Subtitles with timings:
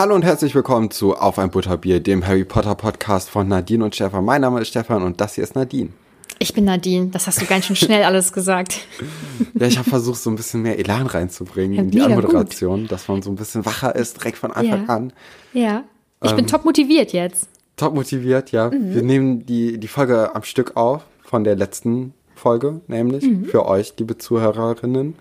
[0.00, 3.94] Hallo und herzlich willkommen zu Auf ein Butterbier, dem Harry Potter Podcast von Nadine und
[3.94, 4.24] Stefan.
[4.24, 5.90] Mein Name ist Stefan und das hier ist Nadine.
[6.38, 8.80] Ich bin Nadine, das hast du ganz schön schnell alles gesagt.
[9.52, 12.92] Ja, ich habe versucht, so ein bisschen mehr Elan reinzubringen ja, in die Anmoderation, gut.
[12.92, 14.94] dass man so ein bisschen wacher ist, direkt von Anfang ja.
[14.94, 15.12] an.
[15.52, 15.84] Ja,
[16.22, 17.50] ich ähm, bin top motiviert jetzt.
[17.76, 18.70] Top motiviert, ja.
[18.70, 18.94] Mhm.
[18.94, 23.44] Wir nehmen die, die Folge am Stück auf von der letzten Folge, nämlich mhm.
[23.44, 25.16] für euch, liebe Zuhörerinnen,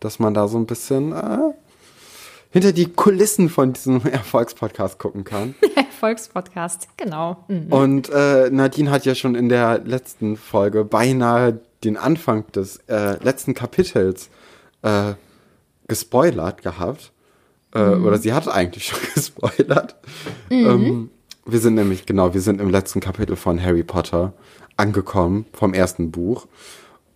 [0.00, 1.52] dass man da so ein bisschen äh,
[2.52, 5.54] hinter die Kulissen von diesem Erfolgspodcast gucken kann.
[5.74, 7.44] Erfolgspodcast, genau.
[7.48, 7.72] Mhm.
[7.72, 13.22] Und äh, Nadine hat ja schon in der letzten Folge beinahe den Anfang des äh,
[13.24, 14.28] letzten Kapitels
[14.82, 15.14] äh,
[15.88, 17.12] gespoilert gehabt.
[17.74, 18.04] Äh, mhm.
[18.06, 19.96] Oder sie hat eigentlich schon gespoilert.
[20.50, 20.66] Mhm.
[20.66, 21.10] Ähm,
[21.46, 24.32] wir sind nämlich, genau, wir sind im letzten Kapitel von Harry Potter
[24.76, 26.46] angekommen, vom ersten Buch.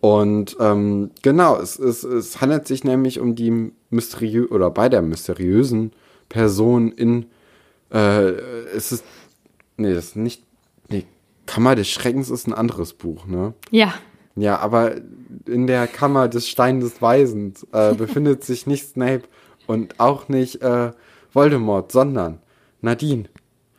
[0.00, 5.03] Und ähm, genau, es, es, es handelt sich nämlich um die mysteriöse oder bei der
[5.03, 5.92] mysteriösen
[6.28, 7.27] Person in
[7.91, 8.30] äh,
[8.75, 9.05] es ist
[9.77, 10.42] nee, das ist nicht
[10.88, 11.06] nee,
[11.47, 13.55] Kammer des Schreckens ist ein anderes Buch, ne?
[13.70, 13.94] Ja.
[14.38, 14.97] Ja, aber
[15.47, 19.22] in der Kammer des Stein des Weisens äh, befindet sich nicht Snape
[19.66, 20.92] und auch nicht äh,
[21.33, 22.41] Voldemort, sondern
[22.83, 23.25] Nadine.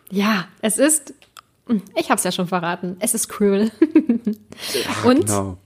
[0.10, 1.14] Ja, es ist
[1.96, 2.96] ich hab's ja schon verraten.
[3.00, 3.72] Es ist cruel.
[4.24, 5.58] ja, und genau.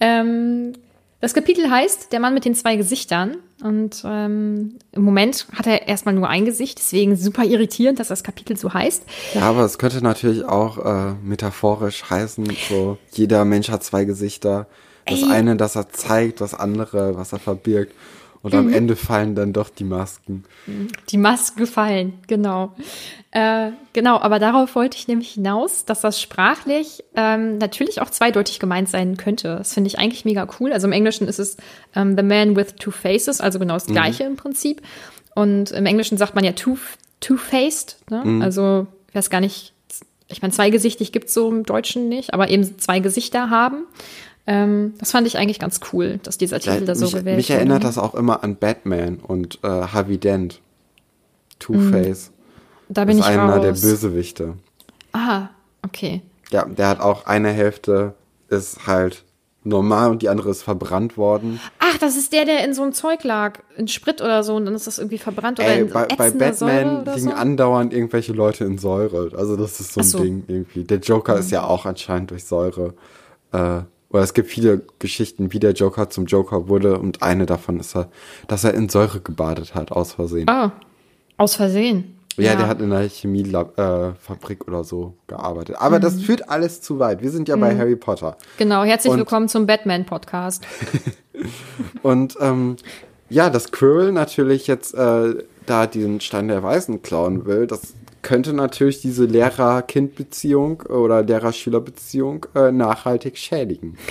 [0.00, 0.72] Ähm,
[1.20, 3.38] das Kapitel heißt Der Mann mit den zwei Gesichtern.
[3.62, 8.22] Und ähm, im Moment hat er erstmal nur ein Gesicht, deswegen super irritierend, dass das
[8.22, 9.02] Kapitel so heißt.
[9.34, 14.68] Ja, aber es könnte natürlich auch äh, metaphorisch heißen, so jeder Mensch hat zwei Gesichter.
[15.06, 15.30] Das Ey.
[15.30, 17.94] eine, das er zeigt, das andere, was er verbirgt.
[18.42, 18.74] Und am mhm.
[18.74, 20.44] Ende fallen dann doch die Masken.
[21.08, 22.72] Die Masken fallen, genau.
[23.32, 28.60] Äh, genau, aber darauf wollte ich nämlich hinaus, dass das sprachlich ähm, natürlich auch zweideutig
[28.60, 29.56] gemeint sein könnte.
[29.56, 30.72] Das finde ich eigentlich mega cool.
[30.72, 31.56] Also im Englischen ist es
[31.94, 33.92] ähm, The Man with Two Faces, also genau das mhm.
[33.92, 34.30] gleiche mhm.
[34.30, 34.82] im Prinzip.
[35.34, 37.96] Und im Englischen sagt man ja two-faced.
[38.08, 38.24] Two ne?
[38.24, 38.42] mhm.
[38.42, 39.72] Also ich weiß gar nicht,
[40.28, 43.86] ich meine, zweigesichtig gibt es so im Deutschen nicht, aber eben zwei Gesichter haben.
[44.50, 47.26] Ähm, das fand ich eigentlich ganz cool, dass dieser Titel ja, da so mich, gewählt
[47.26, 47.36] wurde.
[47.36, 50.62] Mich erinnert das auch immer an Batman und äh, Harvey Dent.
[51.58, 52.30] Two-Face.
[52.30, 53.62] Mm, da bin das ich einer raus.
[53.62, 54.54] der Bösewichte.
[55.12, 55.48] Ah,
[55.84, 56.22] okay.
[56.50, 58.14] Ja, der hat auch eine Hälfte
[58.48, 59.24] ist halt
[59.64, 61.60] normal und die andere ist verbrannt worden.
[61.78, 64.64] Ach, das ist der, der in so einem Zeug lag, in Sprit oder so und
[64.64, 67.30] dann ist das irgendwie verbrannt oder Ey, in bei, bei Batman liegen so?
[67.32, 69.36] andauernd irgendwelche Leute in Säure.
[69.36, 70.18] Also das ist so ein so.
[70.20, 70.84] Ding irgendwie.
[70.84, 71.40] Der Joker mhm.
[71.40, 72.94] ist ja auch anscheinend durch Säure
[73.52, 77.78] äh, oder es gibt viele Geschichten, wie der Joker zum Joker wurde und eine davon
[77.80, 77.96] ist,
[78.46, 80.48] dass er in Säure gebadet hat, aus Versehen.
[80.48, 80.72] Ah,
[81.36, 82.14] aus Versehen.
[82.36, 82.56] Ja, ja.
[82.56, 85.76] der hat in einer Chemiefabrik äh, oder so gearbeitet.
[85.78, 86.02] Aber mhm.
[86.02, 87.20] das führt alles zu weit.
[87.20, 87.60] Wir sind ja mhm.
[87.60, 88.36] bei Harry Potter.
[88.56, 90.64] Genau, herzlich und, willkommen zum Batman-Podcast.
[92.02, 92.76] und ähm,
[93.28, 95.34] ja, dass Quirrell natürlich jetzt äh,
[95.66, 102.72] da diesen Stein der Weisen klauen will, das könnte natürlich diese Lehrer-Kind-Beziehung oder Lehrer-Schüler-Beziehung äh,
[102.72, 103.96] nachhaltig schädigen.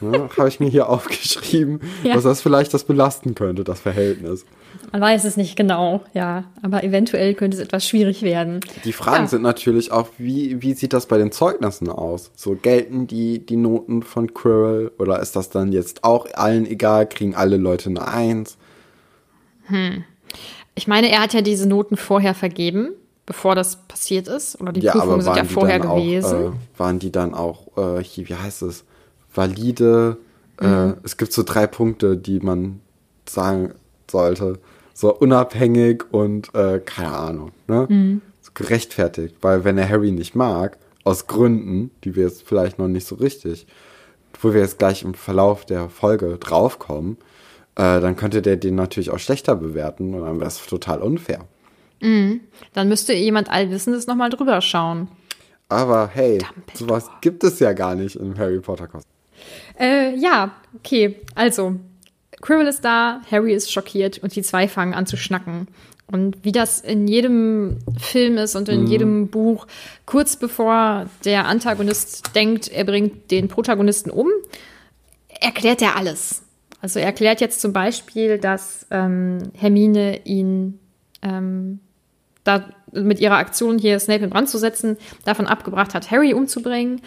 [0.00, 2.14] Ne, Habe ich mir hier aufgeschrieben, ja.
[2.14, 4.44] dass das vielleicht das belasten könnte, das Verhältnis.
[4.92, 8.60] Man weiß es nicht genau, ja, aber eventuell könnte es etwas schwierig werden.
[8.84, 9.26] Die Fragen ja.
[9.26, 12.30] sind natürlich auch, wie, wie sieht das bei den Zeugnissen aus?
[12.36, 17.08] So gelten die, die Noten von Quirrell oder ist das dann jetzt auch allen egal,
[17.08, 18.56] kriegen alle Leute eine Eins?
[19.66, 20.04] Hm.
[20.76, 22.90] Ich meine, er hat ja diese Noten vorher vergeben
[23.28, 24.58] bevor das passiert ist?
[24.58, 26.48] Oder die ja, Prüfungen sind ja vorher gewesen.
[26.48, 28.84] Auch, äh, waren die dann auch, äh, hier, wie heißt es,
[29.34, 30.16] valide?
[30.58, 30.90] Äh, mhm.
[30.90, 32.80] Äh, es gibt so drei Punkte, die man
[33.28, 33.74] sagen
[34.10, 34.58] sollte.
[34.94, 37.86] So unabhängig und äh, keine Ahnung, ne?
[37.88, 38.22] Mhm.
[38.54, 39.36] Gerechtfertigt.
[39.42, 43.16] Weil wenn er Harry nicht mag, aus Gründen, die wir jetzt vielleicht noch nicht so
[43.16, 43.66] richtig,
[44.40, 47.18] wo wir jetzt gleich im Verlauf der Folge draufkommen,
[47.76, 51.44] äh, dann könnte der den natürlich auch schlechter bewerten und dann wäre es total unfair.
[52.00, 52.40] Mhm.
[52.72, 55.08] Dann müsste jemand Allwissendes nochmal drüber schauen.
[55.68, 56.78] Aber hey, Dumbledore.
[56.78, 59.12] sowas gibt es ja gar nicht im Harry Potter Kostüm.
[59.78, 61.16] Äh, ja, okay.
[61.34, 61.76] Also,
[62.40, 65.68] Quirrell ist da, Harry ist schockiert und die zwei fangen an zu schnacken.
[66.10, 68.86] Und wie das in jedem Film ist und in mhm.
[68.86, 69.66] jedem Buch,
[70.06, 74.28] kurz bevor der Antagonist denkt, er bringt den Protagonisten um,
[75.40, 76.42] erklärt er alles.
[76.80, 80.78] Also er erklärt jetzt zum Beispiel, dass ähm, Hermine ihn
[81.20, 81.80] ähm,
[82.48, 87.02] da mit ihrer Aktion hier Snape in Brand zu setzen, davon abgebracht hat, Harry umzubringen.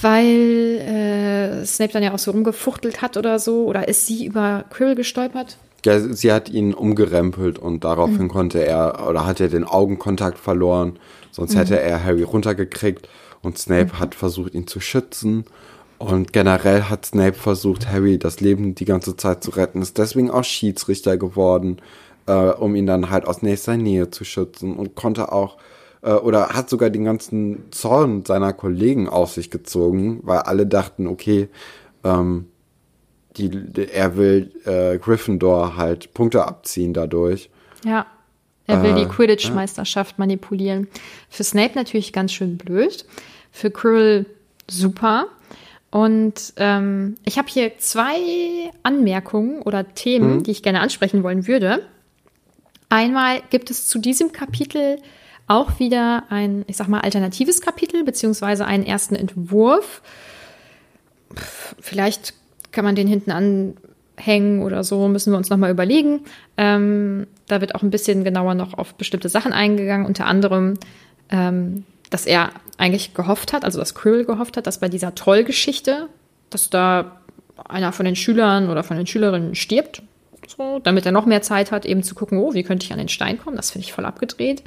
[0.00, 3.66] Weil äh, Snape dann ja auch so rumgefuchtelt hat oder so.
[3.66, 5.58] Oder ist sie über Quirrell gestolpert?
[5.84, 8.28] Ja, sie hat ihn umgerempelt und daraufhin mhm.
[8.28, 10.98] konnte er oder hat er den Augenkontakt verloren.
[11.32, 11.58] Sonst mhm.
[11.58, 13.08] hätte er Harry runtergekriegt
[13.42, 13.98] und Snape mhm.
[13.98, 15.44] hat versucht, ihn zu schützen.
[15.98, 20.30] Und generell hat Snape versucht, Harry das Leben die ganze Zeit zu retten, ist deswegen
[20.30, 21.76] auch Schiedsrichter geworden.
[22.32, 25.58] Äh, äh, um ihn dann halt aus nächster Nähe zu schützen und konnte auch
[26.02, 31.06] äh, oder hat sogar den ganzen Zorn seiner Kollegen auf sich gezogen, weil alle dachten,
[31.06, 31.48] okay,
[32.04, 32.46] ähm,
[33.36, 33.50] die,
[33.92, 37.50] er will äh, Gryffindor halt Punkte abziehen dadurch.
[37.84, 38.06] Ja.
[38.66, 40.86] Er will Äh, die Quidditch-Meisterschaft manipulieren.
[41.28, 43.04] Für Snape natürlich ganz schön blöd.
[43.50, 44.26] Für Quirrell
[44.70, 45.26] super.
[45.90, 51.82] Und ähm, ich habe hier zwei Anmerkungen oder Themen, die ich gerne ansprechen wollen würde.
[52.92, 54.98] Einmal gibt es zu diesem Kapitel
[55.46, 60.02] auch wieder ein, ich sag mal, alternatives Kapitel, beziehungsweise einen ersten Entwurf.
[61.80, 62.34] Vielleicht
[62.70, 66.24] kann man den hinten anhängen oder so, müssen wir uns nochmal überlegen.
[66.58, 70.74] Ähm, da wird auch ein bisschen genauer noch auf bestimmte Sachen eingegangen, unter anderem,
[71.30, 76.10] ähm, dass er eigentlich gehofft hat, also dass Quirrell gehofft hat, dass bei dieser Trollgeschichte,
[76.50, 77.22] dass da
[77.66, 80.02] einer von den Schülern oder von den Schülerinnen stirbt,
[80.56, 82.98] so, damit er noch mehr Zeit hat, eben zu gucken, oh, wie könnte ich an
[82.98, 83.56] den Stein kommen?
[83.56, 84.62] Das finde ich voll abgedreht.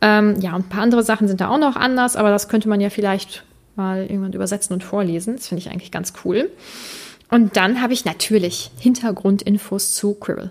[0.00, 2.68] Ähm, ja, und ein paar andere Sachen sind da auch noch anders, aber das könnte
[2.68, 3.44] man ja vielleicht
[3.76, 5.36] mal irgendwann übersetzen und vorlesen.
[5.36, 6.50] Das finde ich eigentlich ganz cool.
[7.30, 10.50] Und dann habe ich natürlich Hintergrundinfos zu Quirrell.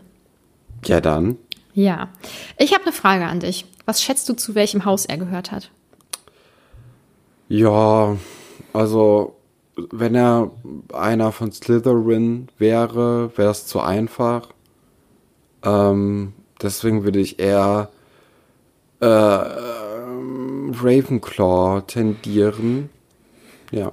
[0.85, 1.37] Ja, dann.
[1.73, 2.09] Ja,
[2.57, 3.65] ich habe eine Frage an dich.
[3.85, 5.69] Was schätzt du, zu welchem Haus er gehört hat?
[7.47, 8.17] Ja,
[8.73, 9.35] also
[9.75, 10.51] wenn er
[10.93, 14.49] einer von Slytherin wäre, wäre es zu einfach.
[15.63, 17.89] Ähm, deswegen würde ich eher
[18.99, 19.05] äh,
[20.81, 22.89] Ravenclaw tendieren.
[23.71, 23.91] Ja.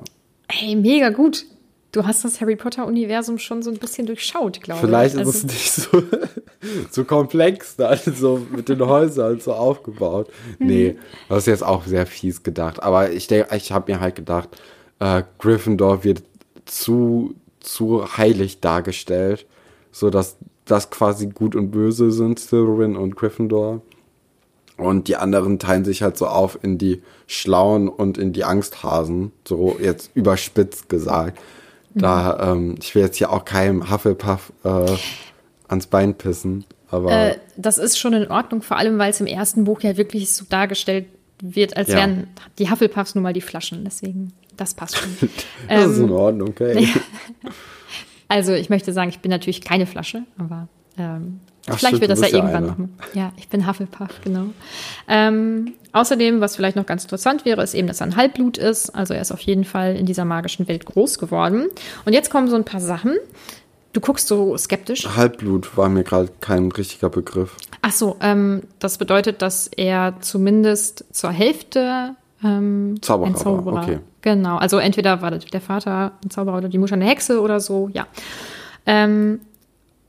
[0.49, 1.47] Hey, mega gut.
[1.93, 5.23] Du hast das Harry Potter-Universum schon so ein bisschen durchschaut, glaube Vielleicht ich.
[5.23, 6.03] ist es nicht so,
[6.91, 10.31] so komplex dann, so mit den Häusern so aufgebaut.
[10.61, 10.97] Nee,
[11.29, 12.81] das ist jetzt auch sehr fies gedacht.
[12.81, 14.51] Aber ich denke, ich habe mir halt gedacht,
[15.01, 16.23] äh, Gryffindor wird
[16.65, 19.47] zu, zu heilig dargestellt,
[19.91, 20.37] so dass
[20.71, 23.83] das quasi gut und böse sind, Slytherin und Gryffindor.
[24.77, 29.33] Und die anderen teilen sich halt so auf in die Schlauen und in die Angsthasen,
[29.47, 31.39] so jetzt überspitzt gesagt.
[31.93, 34.97] Da, ähm, ich will jetzt hier auch keinem Hufflepuff äh,
[35.69, 39.27] ans Bein pissen, aber Äh, das ist schon in Ordnung, vor allem, weil es im
[39.27, 41.07] ersten Buch ja wirklich so dargestellt
[41.43, 41.97] wird, als Ja.
[41.97, 42.29] wären
[42.59, 43.85] die Hufflepuffs nun mal die Flaschen.
[43.85, 45.11] Deswegen, das passt schon.
[45.69, 46.89] das ist ähm, in Ordnung, okay.
[48.31, 52.11] Also ich möchte sagen, ich bin natürlich keine Flasche, aber ähm, Ach, vielleicht stimmt, wird
[52.13, 52.67] das ja irgendwann eine.
[52.67, 52.89] noch.
[53.13, 54.45] Ja, ich bin Hufflepuff, genau.
[55.09, 58.91] Ähm, außerdem, was vielleicht noch ganz interessant wäre, ist eben, dass er ein Halbblut ist.
[58.91, 61.67] Also er ist auf jeden Fall in dieser magischen Welt groß geworden.
[62.05, 63.17] Und jetzt kommen so ein paar Sachen.
[63.93, 65.09] Du guckst so skeptisch.
[65.17, 67.57] Halbblut war mir gerade kein richtiger Begriff.
[67.83, 73.83] Ach so, ähm, das bedeutet, dass er zumindest zur Hälfte ähm, Zauberer ein Zauberer.
[73.83, 73.99] okay.
[74.23, 77.89] Genau, also entweder war der Vater ein Zauberer oder die Mutter eine Hexe oder so,
[77.93, 78.07] ja.
[78.87, 79.41] Ähm,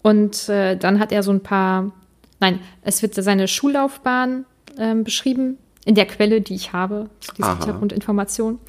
[0.01, 1.91] und äh, dann hat er so ein paar,
[2.39, 4.45] nein, es wird seine Schullaufbahn
[4.77, 7.57] ähm, beschrieben in der Quelle, die ich habe, zu dieser.
[7.57, 8.59] Hintergrundinformation.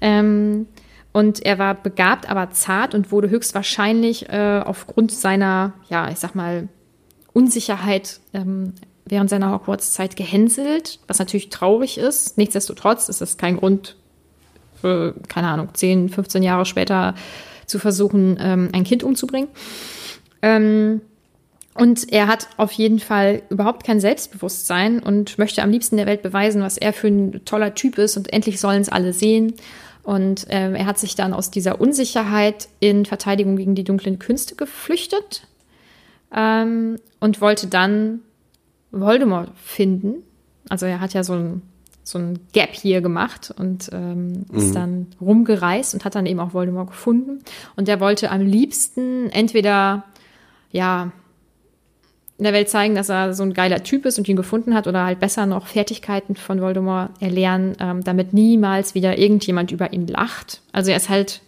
[0.00, 0.66] Ähm,
[1.12, 6.34] und er war begabt, aber zart und wurde höchstwahrscheinlich äh, aufgrund seiner, ja, ich sag
[6.34, 6.68] mal,
[7.32, 8.74] Unsicherheit ähm,
[9.04, 12.36] während seiner Hogwarts-Zeit gehänselt, was natürlich traurig ist.
[12.36, 13.96] Nichtsdestotrotz ist es kein Grund,
[14.82, 17.14] keine Ahnung, 10, 15 Jahre später
[17.66, 19.48] zu versuchen, ähm, ein Kind umzubringen.
[20.42, 21.00] Ähm,
[21.74, 26.22] und er hat auf jeden Fall überhaupt kein Selbstbewusstsein und möchte am liebsten der Welt
[26.22, 29.54] beweisen, was er für ein toller Typ ist und endlich sollen es alle sehen.
[30.02, 34.56] Und ähm, er hat sich dann aus dieser Unsicherheit in Verteidigung gegen die dunklen Künste
[34.56, 35.46] geflüchtet
[36.34, 38.20] ähm, und wollte dann
[38.90, 40.22] Voldemort finden.
[40.68, 41.62] Also er hat ja so ein,
[42.08, 46.54] so ein Gap hier gemacht und ähm, ist dann rumgereist und hat dann eben auch
[46.54, 47.40] Voldemort gefunden.
[47.76, 50.04] Und er wollte am liebsten entweder,
[50.72, 51.12] ja,
[52.38, 54.86] in der Welt zeigen, dass er so ein geiler Typ ist und ihn gefunden hat
[54.86, 60.06] oder halt besser noch Fertigkeiten von Voldemort erlernen, ähm, damit niemals wieder irgendjemand über ihn
[60.06, 60.62] lacht.
[60.72, 61.42] Also er ist halt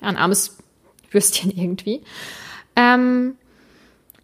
[0.00, 0.58] ein armes
[1.10, 2.02] Würstchen irgendwie.
[2.76, 3.34] Ähm,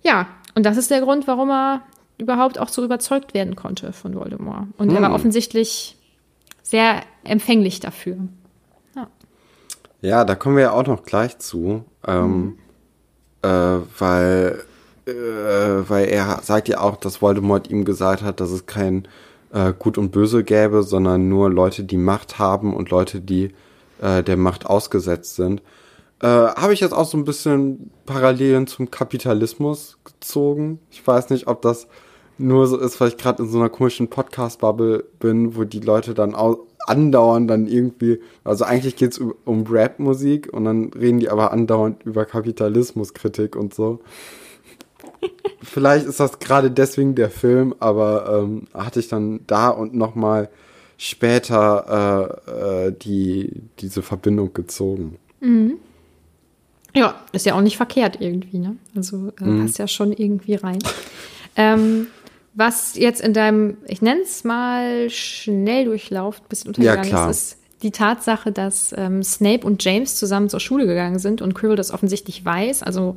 [0.05, 1.83] ja, und das ist der Grund, warum er
[2.19, 4.67] überhaupt auch so überzeugt werden konnte von Voldemort.
[4.77, 5.97] Und er war offensichtlich
[6.63, 8.19] sehr empfänglich dafür.
[10.01, 12.57] Ja, da kommen wir ja auch noch gleich zu, ähm,
[13.43, 14.61] äh, weil,
[15.07, 19.09] äh, weil er sagt ja auch, dass Voldemort ihm gesagt hat, dass es kein
[19.53, 23.53] äh, Gut und Böse gäbe, sondern nur Leute, die Macht haben und Leute, die
[24.01, 25.63] äh, der Macht ausgesetzt sind.
[26.21, 30.79] Äh, Habe ich jetzt auch so ein bisschen Parallelen zum Kapitalismus gezogen.
[30.91, 31.89] Ich weiß nicht, ob das
[32.39, 36.15] nur so ist, weil ich gerade in so einer komischen Podcast-Bubble bin, wo die Leute
[36.15, 41.29] dann au andauernd dann irgendwie, also eigentlich geht's um, um Rap-Musik und dann reden die
[41.29, 44.01] aber andauernd über Kapitalismuskritik und so.
[45.63, 50.49] vielleicht ist das gerade deswegen der Film, aber ähm, hatte ich dann da und nochmal
[50.97, 55.19] später äh, äh, die, diese Verbindung gezogen.
[56.95, 58.77] Ja, ist ja auch nicht verkehrt irgendwie, ne?
[58.97, 59.61] Also äh, Mhm.
[59.63, 60.79] passt ja schon irgendwie rein.
[61.55, 62.07] ähm,
[62.59, 67.31] was jetzt in deinem, ich nenne es mal Schnelldurchlauf, bisschen untergegangen klar.
[67.31, 71.55] ist, ist die Tatsache, dass ähm, Snape und James zusammen zur Schule gegangen sind und
[71.55, 72.83] Quirrell das offensichtlich weiß.
[72.83, 73.15] Also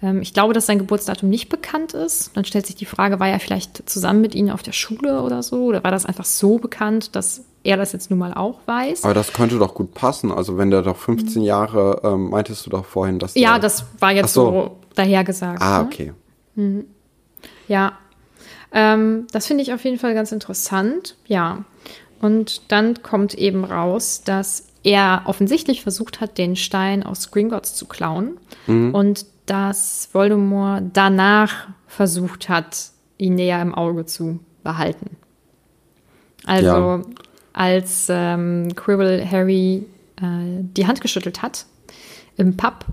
[0.00, 2.30] ähm, ich glaube, dass sein Geburtsdatum nicht bekannt ist.
[2.34, 5.42] Dann stellt sich die Frage, war er vielleicht zusammen mit ihnen auf der Schule oder
[5.42, 5.64] so?
[5.64, 9.02] Oder war das einfach so bekannt, dass er das jetzt nun mal auch weiß?
[9.02, 10.30] Aber das könnte doch gut passen.
[10.30, 13.40] Also wenn der doch 15 Jahre, ähm, meintest du doch vorhin, dass Mhm.
[13.42, 14.44] ja, das war jetzt Ach so.
[14.52, 14.76] so.
[14.94, 15.60] dahergesagt.
[15.60, 15.84] Ah, ne?
[15.84, 16.12] okay.
[17.66, 17.98] Ja,
[18.74, 21.16] ähm, das finde ich auf jeden Fall ganz interessant.
[21.26, 21.64] Ja,
[22.20, 27.86] und dann kommt eben raus, dass er offensichtlich versucht hat, den Stein aus Gringotts zu
[27.86, 35.16] klauen und dass Voldemort danach versucht hat, ihn näher im Auge zu behalten.
[36.46, 37.02] Also Ja.
[37.54, 39.86] als ähm, Quirrell Harry
[40.20, 41.66] äh, die Hand geschüttelt hat
[42.36, 42.84] im Pub,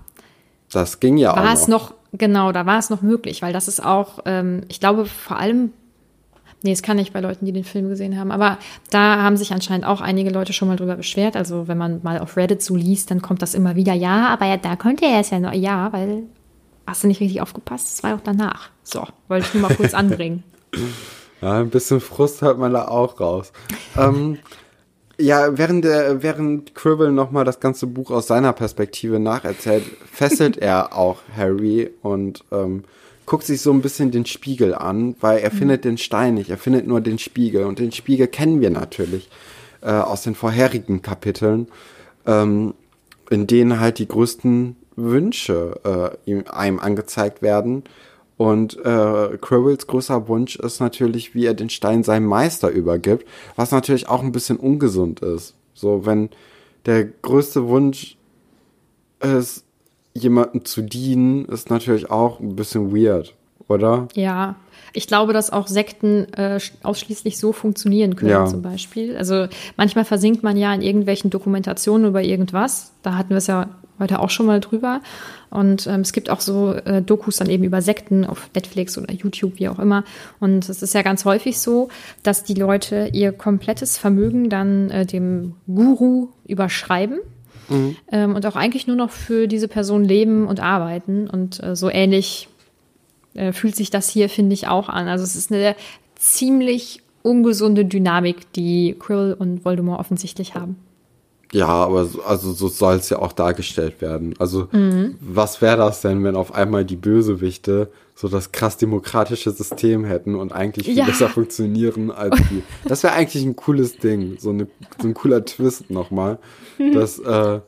[0.70, 3.68] Das ging ja war auch es noch, genau, da war es noch möglich, weil das
[3.68, 5.72] ist auch, ähm, ich glaube, vor allem,
[6.62, 8.58] nee, es kann nicht bei Leuten, die den Film gesehen haben, aber
[8.90, 11.36] da haben sich anscheinend auch einige Leute schon mal drüber beschwert.
[11.36, 14.46] Also, wenn man mal auf Reddit so liest, dann kommt das immer wieder, ja, aber
[14.46, 16.24] ja, da konnte er es ja noch, ja, weil
[16.86, 18.70] hast du nicht richtig aufgepasst, es war ja auch danach.
[18.82, 20.42] So, wollte ich nur mal kurz anbringen.
[21.40, 23.52] Ja, ein bisschen Frust hört man da auch raus.
[23.96, 24.38] ähm,
[25.22, 30.96] ja, während, der, während Quirrell nochmal das ganze Buch aus seiner Perspektive nacherzählt, fesselt er
[30.96, 32.84] auch Harry und ähm,
[33.24, 36.58] guckt sich so ein bisschen den Spiegel an, weil er findet den Stein nicht, er
[36.58, 37.64] findet nur den Spiegel.
[37.64, 39.30] Und den Spiegel kennen wir natürlich
[39.80, 41.68] äh, aus den vorherigen Kapiteln,
[42.26, 42.74] ähm,
[43.30, 45.80] in denen halt die größten Wünsche
[46.26, 47.84] äh, ihm, einem angezeigt werden.
[48.42, 53.70] Und äh, Quirrells größter Wunsch ist natürlich, wie er den Stein seinem Meister übergibt, was
[53.70, 55.54] natürlich auch ein bisschen ungesund ist.
[55.74, 56.28] So, wenn
[56.86, 58.16] der größte Wunsch
[59.20, 59.64] ist,
[60.14, 63.32] jemandem zu dienen, ist natürlich auch ein bisschen weird,
[63.68, 64.08] oder?
[64.14, 64.56] Ja,
[64.92, 68.46] ich glaube, dass auch Sekten äh, ausschließlich so funktionieren können, Ja.
[68.46, 69.16] zum Beispiel.
[69.16, 69.46] Also
[69.76, 72.90] manchmal versinkt man ja in irgendwelchen Dokumentationen über irgendwas.
[73.04, 73.68] Da hatten wir es ja
[74.02, 75.00] heute auch schon mal drüber.
[75.50, 79.12] Und ähm, es gibt auch so äh, Dokus dann eben über Sekten auf Netflix oder
[79.12, 80.04] YouTube, wie auch immer.
[80.40, 81.88] Und es ist ja ganz häufig so,
[82.22, 87.20] dass die Leute ihr komplettes Vermögen dann äh, dem Guru überschreiben.
[88.10, 91.28] Ähm, und auch eigentlich nur noch für diese Person leben und arbeiten.
[91.28, 92.48] Und äh, so ähnlich
[93.34, 95.08] äh, fühlt sich das hier, finde ich, auch an.
[95.08, 95.76] Also es ist eine
[96.16, 100.76] ziemlich ungesunde Dynamik, die Quirrell und Voldemort offensichtlich haben.
[101.52, 104.34] Ja, aber so, also so soll es ja auch dargestellt werden.
[104.38, 104.68] Also
[105.20, 110.34] was wäre das denn, wenn auf einmal die Bösewichte so das krass demokratische System hätten
[110.34, 111.04] und eigentlich viel Ja.
[111.06, 112.62] besser funktionieren als die.
[112.84, 114.66] Das wäre eigentlich ein cooles Ding, so, eine,
[115.00, 116.38] so ein cooler Twist nochmal,
[116.94, 117.60] dass, äh,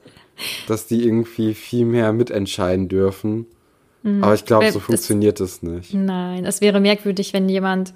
[0.68, 3.46] dass die irgendwie viel mehr mitentscheiden dürfen.
[4.20, 5.94] Aber ich glaube, Äh, so das- funktioniert es nicht.
[5.94, 7.94] Nein, es wäre merkwürdig, wenn jemand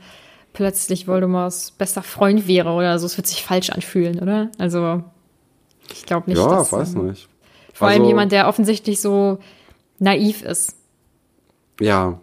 [0.54, 3.04] plötzlich Voldemorts bester Freund wäre oder so.
[3.06, 4.50] Es wird sich falsch anfühlen, oder?
[4.58, 5.04] Also,
[5.92, 6.38] ich glaube nicht.
[6.38, 7.28] ja, dass, weiß ähm, nicht.
[7.74, 9.38] Vor allem Also- jemand, der offensichtlich so
[9.98, 10.76] naiv ist.
[11.80, 12.20] Ja,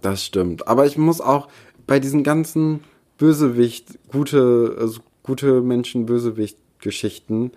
[0.00, 0.66] das stimmt.
[0.66, 1.48] Aber ich muss auch
[1.86, 2.80] bei diesen ganzen
[3.18, 7.52] Bösewicht, gute, also gute Menschen, Bösewicht-Geschichten,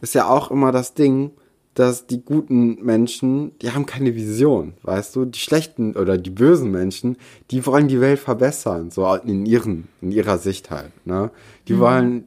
[0.00, 1.30] ist ja auch immer das Ding,
[1.74, 5.26] dass die guten Menschen, die haben keine Vision, weißt du?
[5.26, 7.16] Die schlechten oder die bösen Menschen,
[7.50, 11.30] die wollen die Welt verbessern, so in ihren, in ihrer Sicht halt, ne?
[11.68, 12.24] Die wollen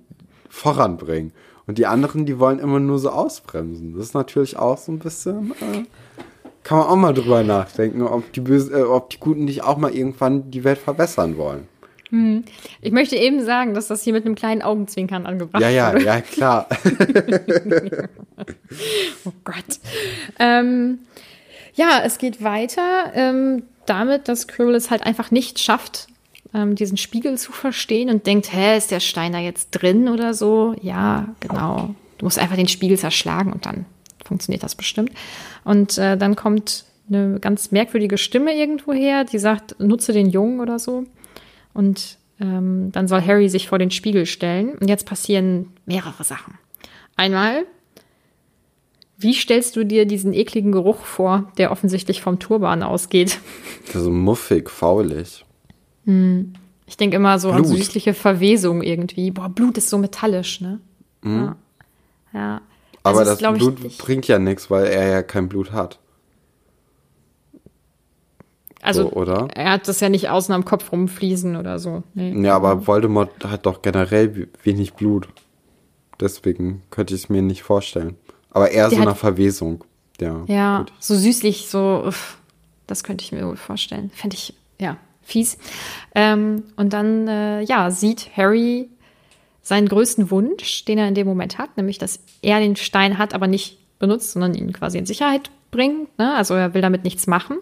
[0.50, 1.32] voranbringen.
[1.70, 3.94] Und die anderen, die wollen immer nur so ausbremsen.
[3.96, 5.84] Das ist natürlich auch so ein bisschen, äh,
[6.64, 9.78] kann man auch mal drüber nachdenken, ob die, Böse, äh, ob die Guten nicht auch
[9.78, 11.68] mal irgendwann die Welt verbessern wollen.
[12.82, 16.06] Ich möchte eben sagen, dass das hier mit einem kleinen Augenzwinkern angebracht Ja, ja, wurde.
[16.06, 16.68] ja, klar.
[19.26, 19.80] Oh Gott.
[20.40, 21.00] Ähm,
[21.76, 26.08] ja, es geht weiter ähm, damit, dass Quirrell es halt einfach nicht schafft,
[26.54, 30.34] ähm, diesen Spiegel zu verstehen und denkt, hä, ist der Stein da jetzt drin oder
[30.34, 30.76] so?
[30.82, 31.96] Ja, genau.
[32.18, 33.86] Du musst einfach den Spiegel zerschlagen und dann
[34.24, 35.12] funktioniert das bestimmt.
[35.64, 40.60] Und äh, dann kommt eine ganz merkwürdige Stimme irgendwo her, die sagt, nutze den Jungen
[40.60, 41.06] oder so.
[41.74, 44.78] Und ähm, dann soll Harry sich vor den Spiegel stellen.
[44.78, 46.58] Und jetzt passieren mehrere Sachen.
[47.16, 47.66] Einmal
[49.22, 53.40] wie stellst du dir diesen ekligen Geruch vor, der offensichtlich vom Turban ausgeht?
[53.94, 55.44] so muffig, faulig.
[56.86, 57.78] Ich denke immer so an Blut.
[57.78, 59.32] süßliche Verwesung irgendwie.
[59.32, 60.80] Boah, Blut ist so metallisch, ne?
[61.24, 61.56] Ja.
[62.34, 62.62] ja.
[63.04, 66.00] Aber das ich, Blut nicht- bringt ja nichts, weil er ja kein Blut hat.
[68.82, 69.50] Also, so, oder?
[69.54, 72.04] er hat das ja nicht außen am Kopf rumfließen oder so.
[72.14, 72.34] Nee.
[72.46, 75.28] Ja, aber Voldemort hat doch generell wenig Blut.
[76.20, 78.16] Deswegen könnte ich es mir nicht vorstellen.
[78.52, 79.84] Aber eher Der so nach Verwesung.
[80.20, 80.44] Ja.
[80.48, 80.94] Ja, gut.
[81.00, 82.10] so süßlich, so,
[82.88, 84.12] das könnte ich mir wohl vorstellen.
[84.14, 84.98] Fände ich, ja,
[85.30, 85.58] fies.
[86.16, 88.90] Ähm, und dann, äh, ja, sieht Harry
[89.62, 93.34] seinen größten Wunsch, den er in dem Moment hat, nämlich, dass er den Stein hat,
[93.34, 96.18] aber nicht benutzt, sondern ihn quasi in Sicherheit bringt.
[96.18, 96.34] Ne?
[96.36, 97.58] Also er will damit nichts machen.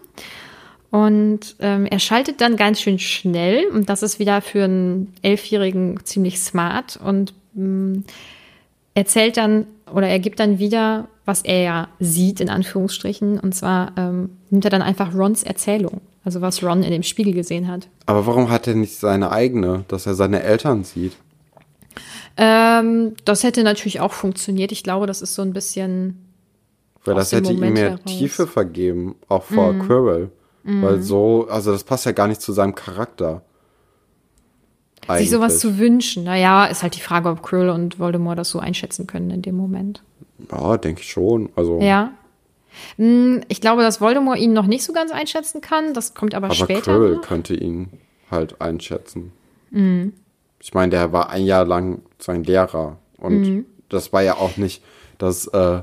[0.90, 6.02] Und ähm, er schaltet dann ganz schön schnell und das ist wieder für einen Elfjährigen
[6.04, 8.04] ziemlich smart und mh,
[8.94, 13.38] erzählt dann oder er gibt dann wieder, was er ja sieht, in Anführungsstrichen.
[13.38, 17.32] Und zwar ähm, nimmt er dann einfach Rons Erzählung, also was Ron in dem Spiegel
[17.32, 17.88] gesehen hat.
[18.04, 21.16] Aber warum hat er nicht seine eigene, dass er seine Eltern sieht?
[22.36, 24.70] Ähm, das hätte natürlich auch funktioniert.
[24.70, 26.22] Ich glaube, das ist so ein bisschen.
[27.06, 28.00] Weil das hätte ihm Moment mehr heraus.
[28.04, 30.30] Tiefe vergeben, auch vor Quirrell.
[30.64, 33.40] Weil so, also das passt ja gar nicht zu seinem Charakter.
[35.16, 35.60] Sich sowas Eigentlich.
[35.60, 36.24] zu wünschen.
[36.24, 39.56] Naja, ist halt die Frage, ob Krill und Voldemort das so einschätzen können in dem
[39.56, 40.02] Moment.
[40.52, 41.48] Ja, denke ich schon.
[41.56, 42.12] Also, Ja.
[42.96, 45.94] Hm, Ich glaube, dass Voldemort ihn noch nicht so ganz einschätzen kann.
[45.94, 46.80] Das kommt aber, aber später.
[46.94, 47.22] Quirrell noch.
[47.22, 47.88] könnte ihn
[48.30, 49.32] halt einschätzen.
[49.70, 50.12] Mhm.
[50.60, 52.98] Ich meine, der war ein Jahr lang sein Lehrer.
[53.18, 53.64] Und Mhm.
[53.88, 54.82] das war ja auch nicht,
[55.18, 55.82] das, äh,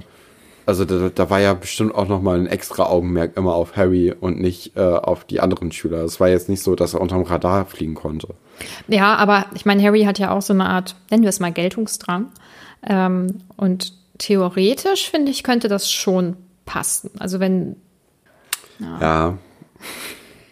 [0.65, 4.39] also da, da war ja bestimmt auch nochmal ein extra Augenmerk immer auf Harry und
[4.39, 6.03] nicht äh, auf die anderen Schüler.
[6.03, 8.29] Es war jetzt nicht so, dass er unterm Radar fliegen konnte.
[8.87, 11.51] Ja, aber ich meine, Harry hat ja auch so eine Art, nennen wir es mal
[11.51, 12.31] Geltungsdrang.
[12.87, 16.35] Ähm, und theoretisch, finde ich, könnte das schon
[16.65, 17.12] passen.
[17.19, 17.77] Also wenn,
[18.79, 19.38] Ja.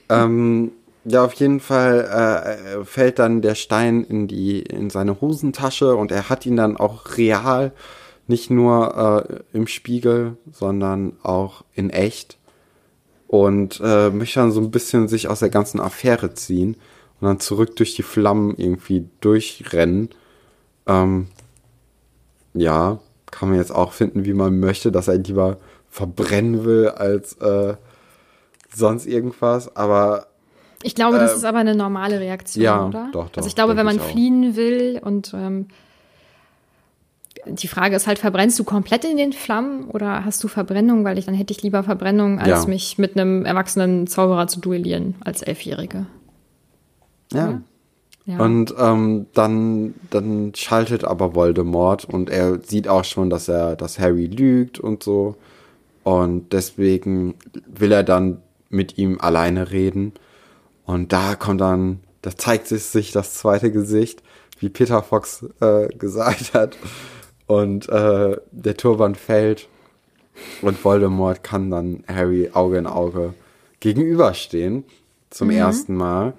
[0.09, 0.71] ähm,
[1.05, 6.11] ja, auf jeden Fall äh, fällt dann der Stein in die in seine Hosentasche und
[6.11, 7.73] er hat ihn dann auch real,
[8.27, 12.37] nicht nur äh, im Spiegel, sondern auch in echt
[13.27, 16.77] und äh, möchte dann so ein bisschen sich aus der ganzen Affäre ziehen
[17.19, 20.09] und dann zurück durch die Flammen irgendwie durchrennen.
[20.85, 21.27] Ähm,
[22.53, 22.99] ja,
[23.31, 25.57] kann man jetzt auch finden, wie man möchte, dass er lieber
[25.93, 27.75] verbrennen will als äh,
[28.73, 30.25] sonst irgendwas, aber
[30.81, 33.09] ich glaube, das Äh, ist aber eine normale Reaktion, ja, oder?
[33.13, 35.67] doch, doch, also ich glaube, wenn man fliehen will und ähm,
[37.45, 41.03] die Frage ist halt, verbrennst du komplett in den Flammen oder hast du Verbrennung?
[41.05, 42.65] Weil ich dann hätte ich lieber Verbrennung, als Ja.
[42.69, 46.05] mich mit einem erwachsenen Zauberer zu duellieren als Elfjährige.
[47.33, 47.61] ja.
[48.25, 48.37] Ja.
[48.39, 53.99] Und ähm, dann, dann schaltet aber Voldemort und er sieht auch schon, dass er, dass
[53.99, 55.35] Harry lügt und so.
[56.03, 57.35] Und deswegen
[57.65, 60.13] will er dann mit ihm alleine reden.
[60.85, 64.21] Und da kommt dann, da zeigt sich, das zweite Gesicht,
[64.59, 66.77] wie Peter Fox äh, gesagt hat.
[67.47, 69.67] Und äh, der Turban fällt
[70.61, 73.33] und Voldemort kann dann Harry Auge in Auge
[73.79, 74.83] gegenüberstehen.
[75.29, 76.33] Zum ersten Mal.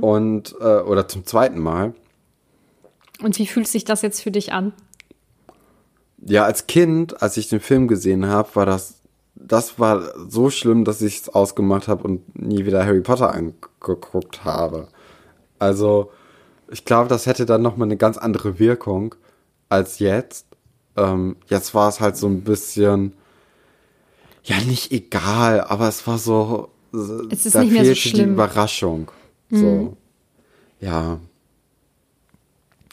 [0.00, 1.94] Und, äh, oder zum zweiten Mal.
[3.22, 4.72] und wie fühlt sich das jetzt für dich an?
[6.24, 8.94] Ja, als Kind, als ich den Film gesehen habe, war das,
[9.34, 14.44] das war so schlimm, dass ich es ausgemacht habe und nie wieder Harry Potter angeguckt
[14.44, 14.88] habe.
[15.58, 16.10] Also,
[16.70, 19.14] ich glaube, das hätte dann nochmal eine ganz andere Wirkung
[19.68, 20.46] als jetzt.
[20.96, 23.12] Ähm, jetzt war es halt so ein bisschen,
[24.44, 26.70] ja, nicht egal, aber es war so,
[27.30, 28.26] Es ist da nicht mehr so fehlte die schlimm.
[28.30, 28.34] Mhm.
[28.34, 29.10] Überraschung.
[29.50, 29.96] So,
[30.80, 31.18] ja.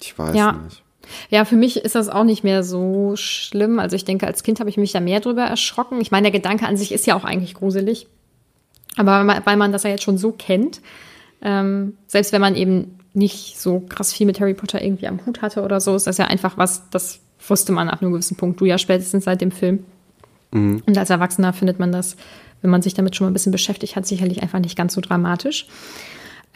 [0.01, 0.51] Ich weiß Ja.
[0.53, 0.83] nicht.
[1.29, 3.79] Ja, für mich ist das auch nicht mehr so schlimm.
[3.79, 6.01] Also ich denke, als Kind habe ich mich da mehr drüber erschrocken.
[6.01, 8.07] Ich meine, der Gedanke an sich ist ja auch eigentlich gruselig.
[8.97, 10.81] Aber weil man- das ja jetzt schon so kennt,
[11.41, 15.41] ähm, selbst wenn man eben nicht so krass viel mit Harry Potter irgendwie am Hut
[15.41, 18.59] hatte oder so, ist das ja einfach was, das wusste man ab einem gewissen Punkt.
[18.59, 19.85] Du ja spätestens seit dem Film.
[20.87, 22.15] Und als Erwachsener findet man das,
[22.61, 25.01] wenn man sich damit schon mal ein bisschen beschäftigt hat, sicherlich einfach nicht ganz so
[25.01, 25.67] dramatisch.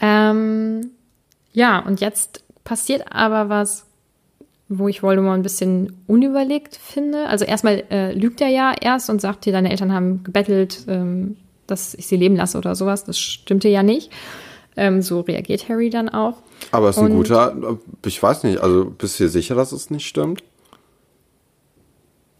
[0.00, 0.90] Ähm,
[1.52, 3.86] ja, und jetzt passiert aber was,
[4.72, 7.26] wo ich Voldemort ein bisschen unüberlegt finde.
[7.26, 11.36] Also erstmal äh, lügt er ja erst und sagt dir, deine Eltern haben gebettelt, ähm,
[11.66, 13.04] dass ich sie leben lasse oder sowas.
[13.04, 14.10] Das stimmte ja nicht.
[14.76, 16.34] Ähm, so reagiert Harry dann auch.
[16.70, 19.72] Aber es ist ein Und- guter, ich weiß nicht, also bist du dir sicher, dass
[19.72, 20.44] es nicht stimmt?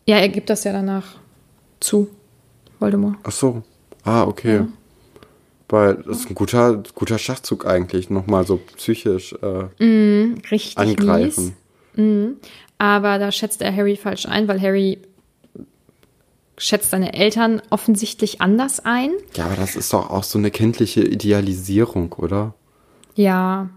[0.06, 1.16] Ja, er gibt das ja danach
[1.80, 2.08] zu,
[2.78, 3.16] Voldemort.
[3.24, 3.62] Ach so.
[4.04, 4.66] Ah, okay.
[5.68, 9.84] Weil das ist ein guter, guter Schachzug eigentlich, nochmal so psychisch äh,
[10.50, 11.44] Richtig angreifen.
[11.46, 11.52] mies.
[12.78, 14.98] Aber da schätzt er Harry falsch ein, weil Harry
[16.56, 19.10] schätzt seine Eltern offensichtlich anders ein.
[19.34, 22.54] Ja, aber das ist doch auch so eine kindliche Idealisierung, oder?
[23.14, 23.70] Ja,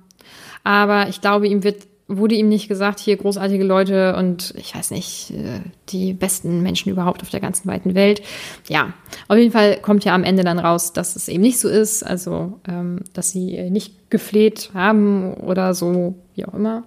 [0.63, 4.91] aber ich glaube, ihm wird wurde ihm nicht gesagt, hier großartige Leute und ich weiß
[4.91, 8.21] nicht, äh, die besten Menschen überhaupt auf der ganzen weiten Welt.
[8.67, 8.93] Ja,
[9.27, 12.03] auf jeden Fall kommt ja am Ende dann raus, dass es eben nicht so ist,
[12.03, 16.83] also ähm, dass sie nicht gefleht haben oder so, wie auch immer.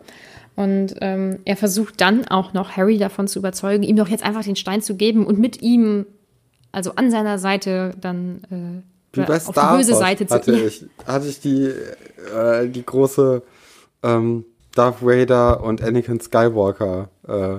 [0.56, 4.42] Und ähm, er versucht dann auch noch Harry davon zu überzeugen, ihm doch jetzt einfach
[4.42, 6.06] den Stein zu geben und mit ihm,
[6.72, 8.82] also an seiner Seite, dann
[9.14, 11.70] äh, auf Star die böse Wars Seite zu hatte ich, hatte ich die,
[12.34, 13.42] äh, die große
[14.02, 17.58] ähm, Darth Vader und Anakin Skywalker äh,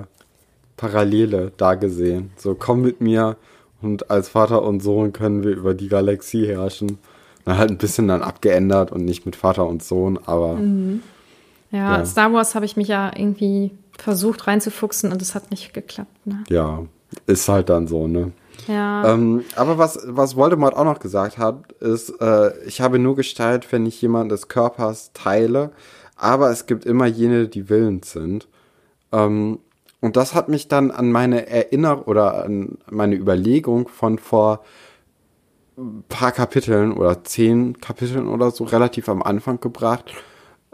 [0.76, 2.30] Parallele da gesehen.
[2.36, 3.36] So, komm mit mir
[3.80, 6.98] und als Vater und Sohn können wir über die Galaxie herrschen.
[7.44, 11.02] Dann halt ein bisschen dann abgeändert und nicht mit Vater und Sohn, aber Mhm.
[11.70, 12.04] Ja, Ja.
[12.06, 16.26] Star Wars habe ich mich ja irgendwie versucht reinzufuchsen und es hat nicht geklappt.
[16.26, 16.44] Ne?
[16.48, 16.84] ja,
[17.26, 18.32] ist halt dann so, ne?
[18.66, 23.16] Ja, Ähm, aber was, was Voldemort auch noch gesagt hat, ist, äh, ich habe nur
[23.16, 25.70] Gestalt, wenn ich jemand des Körpers teile,
[26.16, 28.48] aber es gibt immer jene, die willens sind.
[29.12, 29.60] Ähm,
[30.00, 34.64] und das hat mich dann an meine Erinnerung oder an meine Überlegung von vor
[35.76, 40.12] ein paar Kapiteln oder zehn Kapiteln oder so relativ am Anfang gebracht,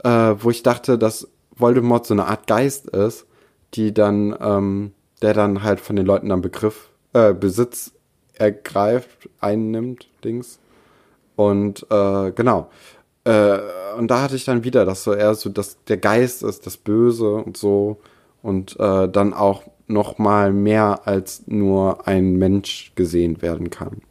[0.05, 3.27] äh, wo ich dachte, dass Voldemort so eine Art Geist ist,
[3.75, 7.93] die dann, ähm, der dann halt von den Leuten dann Begriff, äh, Besitz
[8.35, 10.59] ergreift, einnimmt, Dings.
[11.37, 12.71] Und äh, genau.
[13.25, 13.59] Äh,
[13.97, 16.77] und da hatte ich dann wieder, dass so eher so, dass der Geist ist, das
[16.77, 17.99] Böse und so.
[18.43, 24.03] Und äh, dann auch noch mal mehr als nur ein Mensch gesehen werden kann.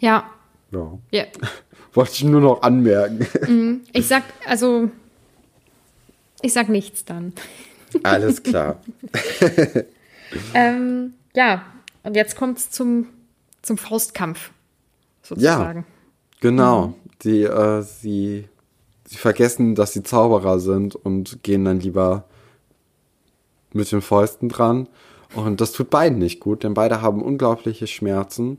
[0.00, 0.24] ja,
[0.70, 0.98] Ja.
[1.10, 1.24] ja.
[1.94, 3.82] Wollte ich nur noch anmerken.
[3.92, 4.90] Ich sag, also,
[6.42, 7.32] ich sag nichts dann.
[8.02, 8.80] Alles klar.
[10.54, 11.64] Ähm, ja,
[12.02, 13.06] und jetzt kommt's zum,
[13.62, 14.50] zum Faustkampf,
[15.22, 15.86] sozusagen.
[16.40, 16.94] Genau.
[17.22, 18.48] Die, äh, sie,
[19.04, 22.24] sie vergessen, dass sie Zauberer sind und gehen dann lieber
[23.72, 24.88] mit den Fäusten dran.
[25.34, 28.58] Und das tut beiden nicht gut, denn beide haben unglaubliche Schmerzen.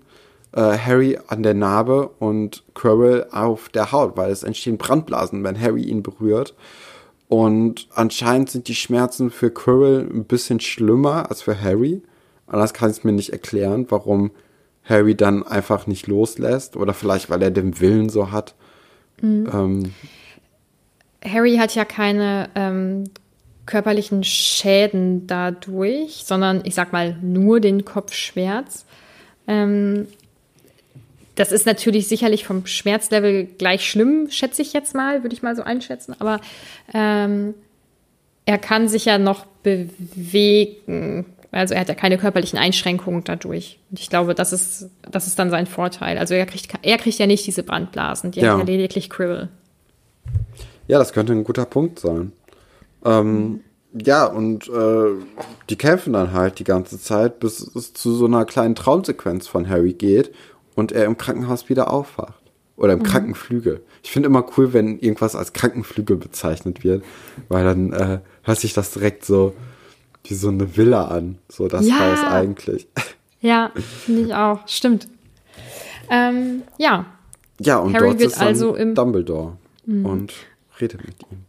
[0.57, 5.61] Äh, Harry an der Narbe und Quirrell auf der Haut, weil es entstehen Brandblasen, wenn
[5.61, 6.55] Harry ihn berührt.
[7.27, 12.01] Und anscheinend sind die Schmerzen für Quirrell ein bisschen schlimmer als für Harry.
[12.47, 14.31] Anders kann ich es mir nicht erklären, warum
[14.83, 16.75] Harry dann einfach nicht loslässt.
[16.75, 18.55] Oder vielleicht, weil er den Willen so hat.
[19.21, 19.93] Ähm,
[21.23, 23.03] Harry hat ja keine ähm,
[23.67, 28.87] körperlichen Schäden dadurch, sondern ich sag mal nur den Kopfschmerz.
[29.47, 30.07] Ähm,
[31.38, 35.56] das ist natürlich sicherlich vom Schmerzlevel gleich schlimm, schätze ich jetzt mal, würde ich mal
[35.56, 36.15] so einschätzen.
[36.19, 36.41] Aber
[36.93, 37.54] ähm,
[38.45, 41.26] er kann sich ja noch bewegen.
[41.52, 43.80] Also er hat ja keine körperlichen Einschränkungen dadurch.
[43.91, 46.17] Und ich glaube, das ist, das ist dann sein Vorteil.
[46.17, 48.54] Also er kriegt, er kriegt ja nicht diese Brandblasen, die Ja.
[48.54, 49.50] hat ja lediglich Quirrell.
[50.88, 52.32] ja, das könnte ein guter Punkt sein.
[53.06, 53.62] Ähm,
[53.93, 55.23] ja, und äh,
[55.69, 59.69] die kämpfen dann halt die ganze Zeit, bis es zu so einer kleinen Traumsequenz von
[59.69, 60.34] Harry geht
[60.77, 62.41] und er im Krankenhaus wieder aufwacht.
[62.77, 63.81] Oder im Krankenflügel.
[64.03, 67.03] Ich finde immer cool, wenn irgendwas als Krankenflügel bezeichnet wird,
[67.49, 69.55] weil dann äh, hört sich das direkt so
[70.23, 71.39] wie so eine Villa an.
[71.49, 71.99] So das Ja.
[71.99, 72.87] Haus eigentlich.
[73.41, 73.71] Ja,
[74.05, 74.67] finde ich auch.
[74.67, 75.07] Stimmt.
[76.11, 77.07] Ähm, ja,
[77.59, 78.95] Ja, und Harry dort wird ist dann also im- Mhm.
[78.95, 80.33] Dumbledore und
[80.79, 81.39] redet mit ihm.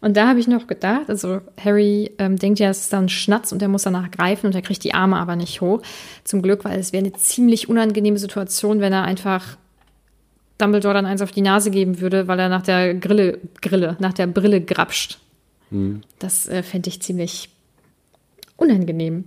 [0.00, 3.52] Und da habe ich noch gedacht, also Harry ähm, denkt ja, es ist dann Schnatz
[3.52, 5.82] und er muss danach greifen und er kriegt die Arme aber nicht hoch.
[6.24, 9.56] Zum Glück, weil es wäre eine ziemlich unangenehme Situation, wenn er einfach
[10.58, 14.12] Dumbledore dann eins auf die Nase geben würde, weil er nach der Grille, Grille, nach
[14.12, 15.18] der Brille grapscht.
[16.18, 17.50] Das äh, fände ich ziemlich
[18.56, 19.26] unangenehm.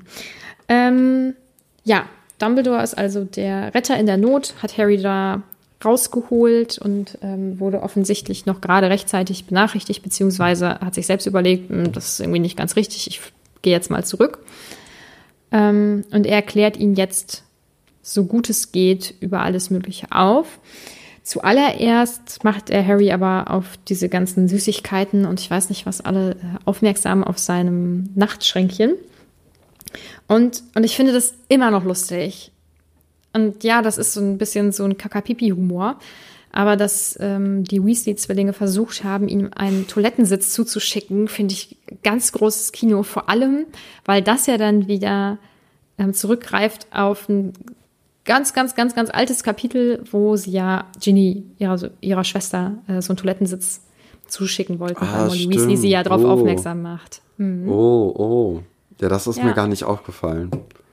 [0.67, 1.35] Ähm,
[1.83, 2.05] ja,
[2.39, 5.43] Dumbledore ist also der Retter in der Not, hat Harry da
[5.83, 11.91] rausgeholt und ähm, wurde offensichtlich noch gerade rechtzeitig benachrichtigt, beziehungsweise hat sich selbst überlegt, "Hm,
[11.91, 13.21] das ist irgendwie nicht ganz richtig, ich
[13.61, 14.39] gehe jetzt mal zurück.
[15.51, 17.43] Ähm, und er erklärt ihn jetzt,
[18.01, 20.59] so gut es geht, über alles Mögliche auf.
[21.23, 26.31] Zuallererst macht er Harry aber auf diese ganzen Süßigkeiten und ich weiß nicht was alle
[26.31, 28.95] äh, aufmerksam auf seinem Nachtschränkchen.
[30.27, 32.51] Und, und ich finde das immer noch lustig.
[33.33, 35.97] Und ja, das ist so ein bisschen so ein Kakapipi-Humor.
[36.53, 42.73] Aber dass ähm, die Weasley-Zwillinge versucht haben, ihm einen Toilettensitz zuzuschicken, finde ich ganz großes
[42.73, 43.03] Kino.
[43.03, 43.65] Vor allem,
[44.03, 45.37] weil das ja dann wieder
[45.97, 47.53] ähm, zurückgreift auf ein
[48.25, 53.11] ganz, ganz, ganz, ganz altes Kapitel, wo sie ja Ginny, ihrer, ihrer Schwester, äh, so
[53.13, 53.81] einen Toilettensitz
[54.27, 55.55] zuschicken wollten, Ah, weil Molly stimmt.
[55.55, 56.27] Weasley sie ja darauf Oh.
[56.31, 57.21] aufmerksam macht.
[57.37, 57.69] Hm.
[57.69, 58.63] Oh, oh.
[58.99, 59.45] Ja, das ist Ja.
[59.45, 60.51] mir gar nicht aufgefallen.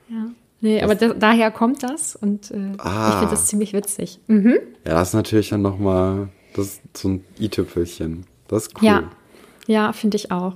[0.09, 0.27] Ja.
[0.61, 3.09] Nee, aber da, daher kommt das und äh, Ah.
[3.09, 4.19] ich finde das ziemlich witzig.
[4.27, 4.55] Mhm.
[4.85, 8.25] Ja, das ist natürlich dann nochmal das so ein i-Tüpfelchen.
[8.47, 8.87] Das ist cool.
[8.87, 9.03] Ja.
[9.67, 10.55] Ja, finde ich auch.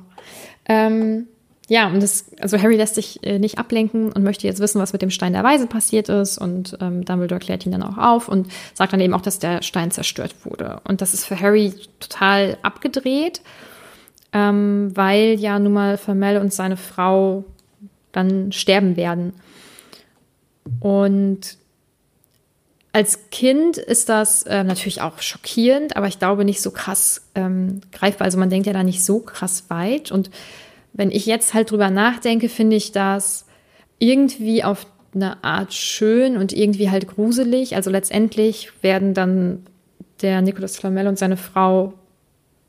[0.66, 1.28] Ähm,
[1.70, 4.92] ja, und das, also Harry lässt sich äh, nicht ablenken und möchte jetzt wissen, was
[4.92, 6.38] mit dem Stein der Weise passiert ist.
[6.38, 9.62] Und ähm, Dumbledore klärt ihn dann auch auf und sagt dann eben auch, dass der
[9.62, 10.82] Stein zerstört wurde.
[10.88, 13.42] Und das ist für Harry total abgedreht,
[14.34, 17.46] ähm, weil ja nun mal Vermel und seine Frau
[18.12, 19.34] dann sterben werden.
[20.80, 21.58] Und
[22.94, 27.82] als Kind ist das äh, natürlich auch schockierend, aber ich glaube nicht so krass ähm,
[27.92, 28.26] greifbar.
[28.26, 30.12] Also man denkt ja da nicht so krass weit.
[30.12, 30.30] Und
[30.94, 33.46] wenn ich jetzt halt drüber nachdenke, finde ich das
[33.98, 37.76] irgendwie auf eine Art schön und irgendwie halt gruselig.
[37.76, 39.66] Also letztendlich werden dann
[40.22, 41.94] der Nicolas Flamel und seine Frau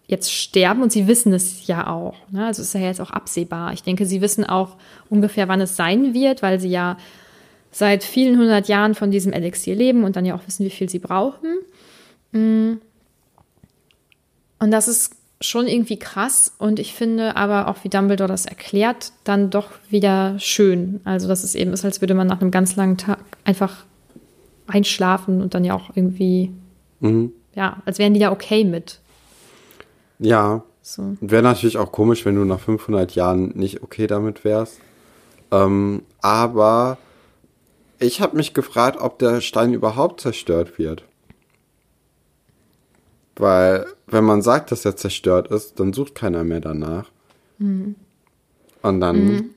[0.07, 2.14] jetzt sterben und sie wissen es ja auch.
[2.30, 2.46] Ne?
[2.46, 3.72] Also ist ja jetzt auch absehbar.
[3.72, 4.76] Ich denke, sie wissen auch
[5.09, 6.96] ungefähr, wann es sein wird, weil sie ja
[7.74, 10.88] seit vielen hundert Jahren von diesem Elixier leben und dann ja auch wissen, wie viel
[10.88, 11.58] sie brauchen.
[12.30, 12.74] Mm.
[14.60, 19.12] Und das ist schon irgendwie krass und ich finde aber auch, wie Dumbledore das erklärt,
[19.24, 21.00] dann doch wieder schön.
[21.04, 23.84] Also, dass es eben ist, als würde man nach einem ganz langen Tag einfach
[24.68, 26.52] einschlafen und dann ja auch irgendwie,
[27.00, 27.32] mhm.
[27.54, 29.00] ja, als wären die da okay mit.
[30.20, 30.62] Ja.
[30.80, 31.16] So.
[31.20, 34.78] Wäre natürlich auch komisch, wenn du nach 500 Jahren nicht okay damit wärst.
[35.50, 36.98] Ähm, aber
[38.05, 41.05] ich habe mich gefragt, ob der Stein überhaupt zerstört wird.
[43.37, 47.11] Weil, wenn man sagt, dass er zerstört ist, dann sucht keiner mehr danach.
[47.59, 47.97] Mhm.
[48.83, 49.51] Und dann mhm.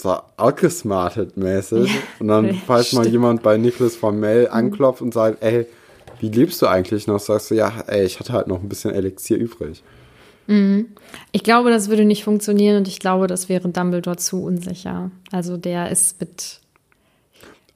[0.00, 1.90] so outgesmartet mäßig.
[1.90, 4.52] Ja, und dann, falls mal jemand bei Nicholas Formell mhm.
[4.52, 5.66] anklopft und sagt, ey,
[6.20, 7.18] wie lebst du eigentlich noch?
[7.18, 9.82] Sagst du, ja, ey, ich hatte halt noch ein bisschen Elixier übrig.
[10.46, 10.88] Mhm.
[11.32, 15.10] Ich glaube, das würde nicht funktionieren und ich glaube, das wäre Dumbledore zu unsicher.
[15.30, 16.60] Also der ist mit.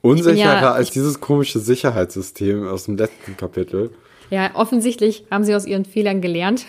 [0.02, 3.90] Unsicherer ja, als dieses komische Sicherheitssystem aus dem letzten Kapitel.
[4.30, 6.64] Ja, offensichtlich haben sie aus ihren Fehlern gelernt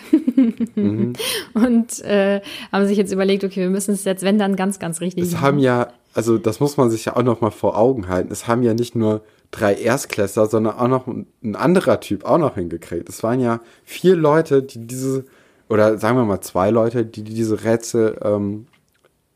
[0.74, 1.14] mhm.
[1.54, 5.00] und äh, haben sich jetzt überlegt, okay, wir müssen es jetzt, wenn dann, ganz, ganz
[5.00, 5.42] richtig es machen.
[5.42, 8.30] haben ja, also das muss man sich ja auch noch mal vor Augen halten.
[8.30, 12.54] Es haben ja nicht nur drei Erstklässler, sondern auch noch ein anderer Typ auch noch
[12.56, 13.08] hingekriegt.
[13.08, 15.24] Es waren ja vier Leute, die diese,
[15.68, 18.66] oder sagen wir mal zwei Leute, die diese Rätsel ähm,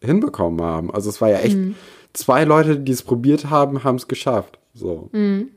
[0.03, 0.93] hinbekommen haben.
[0.93, 1.77] Also es war ja echt, mhm.
[2.13, 4.59] Zwei Leute, die es probiert haben, haben es geschafft.
[4.75, 5.09] So.
[5.13, 5.51] Mhm.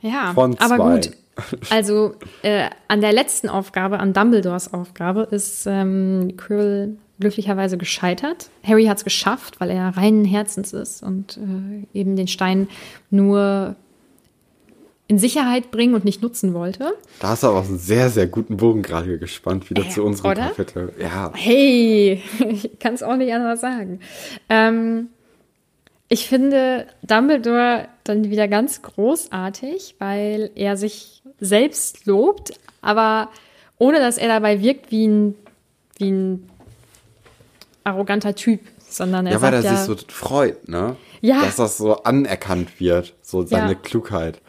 [0.00, 1.10] Ja, Von aber gut.
[1.70, 8.50] Also äh, an der letzten Aufgabe, an Dumbledores Aufgabe, ist ähm, Quirrell glücklicherweise gescheitert.
[8.62, 12.68] Harry hat es geschafft, weil er reinen Herzens ist und äh, eben den Stein
[13.10, 13.76] nur
[15.06, 16.94] in Sicherheit bringen und nicht nutzen wollte.
[17.20, 20.02] Da hast du aber auch einen sehr, sehr guten Bogen gerade gespannt, wieder äh, zu
[20.02, 20.34] unserem?
[20.34, 20.92] Kapitel.
[20.98, 21.30] Ja.
[21.34, 24.00] Hey, ich kann es auch nicht anders sagen.
[24.48, 25.08] Ähm,
[26.14, 33.30] ich finde Dumbledore dann wieder ganz großartig, weil er sich selbst lobt, aber
[33.78, 35.34] ohne dass er dabei wirkt wie ein,
[35.98, 36.50] wie ein
[37.82, 40.94] arroganter Typ, sondern er ja, weil er ja, sich so freut, ne?
[41.20, 41.42] Ja.
[41.42, 43.78] Dass das so anerkannt wird, so seine ja.
[43.78, 44.40] Klugheit.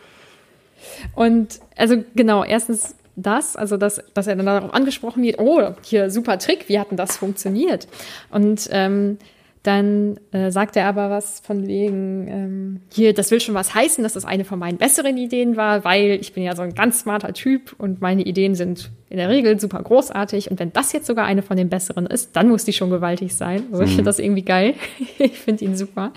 [1.16, 6.12] Und also genau, erstens das, also dass, dass er dann darauf angesprochen wird, oh, hier
[6.12, 7.88] super Trick, wie hat denn das funktioniert?
[8.30, 9.18] Und ähm,
[9.66, 14.04] dann äh, sagt er aber was von wegen, ähm, hier, das will schon was heißen,
[14.04, 17.00] dass das eine von meinen besseren Ideen war, weil ich bin ja so ein ganz
[17.00, 20.52] smarter Typ und meine Ideen sind in der Regel super großartig.
[20.52, 23.36] Und wenn das jetzt sogar eine von den besseren ist, dann muss die schon gewaltig
[23.36, 23.64] sein.
[23.72, 24.06] Also ich finde mhm.
[24.06, 24.76] das irgendwie geil.
[25.18, 26.14] ich finde ihn super.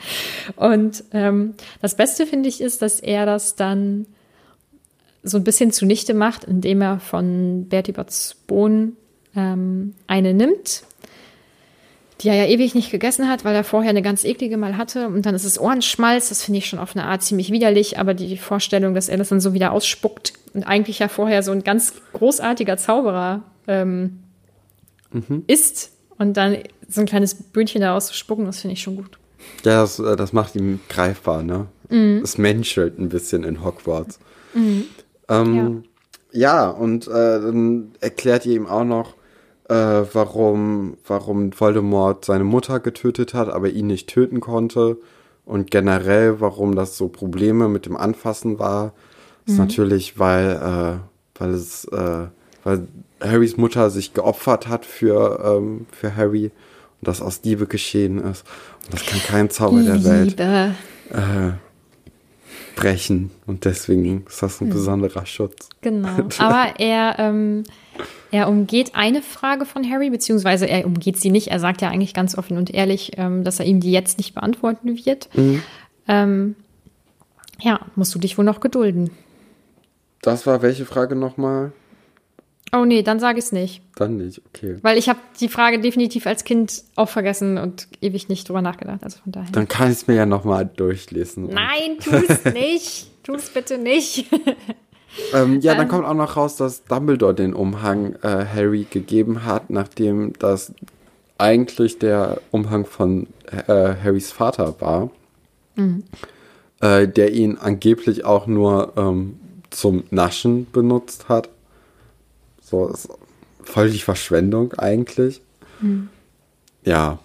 [0.57, 4.07] Und ähm, das Beste finde ich ist, dass er das dann
[5.23, 8.97] so ein bisschen zunichte macht, indem er von Bertie Botts Bohnen
[9.35, 10.83] ähm, eine nimmt
[12.21, 15.07] die er ja ewig nicht gegessen hat, weil er vorher eine ganz eklige mal hatte.
[15.07, 16.31] Und dann ist es Ohrenschmalz.
[16.31, 17.99] Das finde ich schon auf eine Art ziemlich widerlich.
[17.99, 21.53] Aber die Vorstellung, dass er das dann so wieder ausspuckt und eigentlich ja vorher so
[21.53, 24.19] ein ganz großartiger Zauberer ähm,
[25.13, 25.45] mhm.
[25.47, 29.19] ist und dann so ein kleines Böhnchen da auszuspucken, das finde ich schon gut.
[29.65, 31.67] Ja, das, äh, das macht ihn greifbar, ne?
[31.91, 32.21] Mhm.
[32.25, 34.19] Es menschelt ein bisschen in Hogwarts.
[34.55, 34.85] Mhm.
[35.29, 35.85] Ähm,
[36.33, 36.65] ja.
[36.65, 36.71] ja.
[36.71, 39.15] und äh, dann erklärt ihr ihm auch noch,
[39.69, 39.75] äh,
[40.13, 44.97] warum, warum Voldemort seine Mutter getötet hat, aber ihn nicht töten konnte.
[45.45, 48.93] Und generell, warum das so Probleme mit dem Anfassen war,
[49.47, 49.59] ist mhm.
[49.59, 52.27] natürlich, weil, äh, weil es, äh,
[52.65, 52.89] weil
[53.21, 56.47] Harrys Mutter sich geopfert hat für, ähm, für Harry
[57.01, 58.45] und das aus Liebe geschehen ist.
[58.85, 60.73] Und das kann kein Zauber der Welt äh,
[62.77, 63.31] brechen.
[63.47, 64.75] Und deswegen ist das ein hm.
[64.75, 65.69] besonderer Schutz.
[65.81, 66.09] Genau.
[66.39, 67.65] Aber er, ähm,
[68.31, 71.49] er umgeht eine Frage von Harry, beziehungsweise er umgeht sie nicht.
[71.49, 74.35] Er sagt ja eigentlich ganz offen und ehrlich, ähm, dass er ihm die jetzt nicht
[74.35, 75.29] beantworten wird.
[75.35, 75.63] Mhm.
[76.07, 76.57] Ähm,
[77.61, 79.11] ja, musst du dich wohl noch gedulden.
[80.23, 81.73] Das war welche Frage nochmal?
[82.73, 83.83] Oh nee, dann sage ich es nicht.
[83.97, 84.77] Dann nicht, okay.
[84.83, 89.03] Weil ich habe die Frage definitiv als Kind auch vergessen und ewig nicht drüber nachgedacht.
[89.03, 89.51] Also von daher.
[89.53, 91.47] Dann kann ich es mir ja nochmal durchlesen.
[91.47, 93.07] Nein, tu es nicht.
[93.23, 94.27] tu es bitte nicht.
[95.33, 99.71] ähm, ja, dann kommt auch noch raus, dass Dumbledore den Umhang äh, Harry gegeben hat,
[99.71, 100.73] nachdem das
[101.38, 105.11] eigentlich der Umhang von äh, Harrys Vater war,
[105.77, 106.05] mhm.
[106.81, 109.38] äh, der ihn angeblich auch nur ähm,
[109.71, 111.49] zum Naschen benutzt hat.
[112.61, 113.09] So ist
[113.62, 115.40] voll die Verschwendung eigentlich.
[115.81, 116.09] Mhm.
[116.85, 117.18] Ja,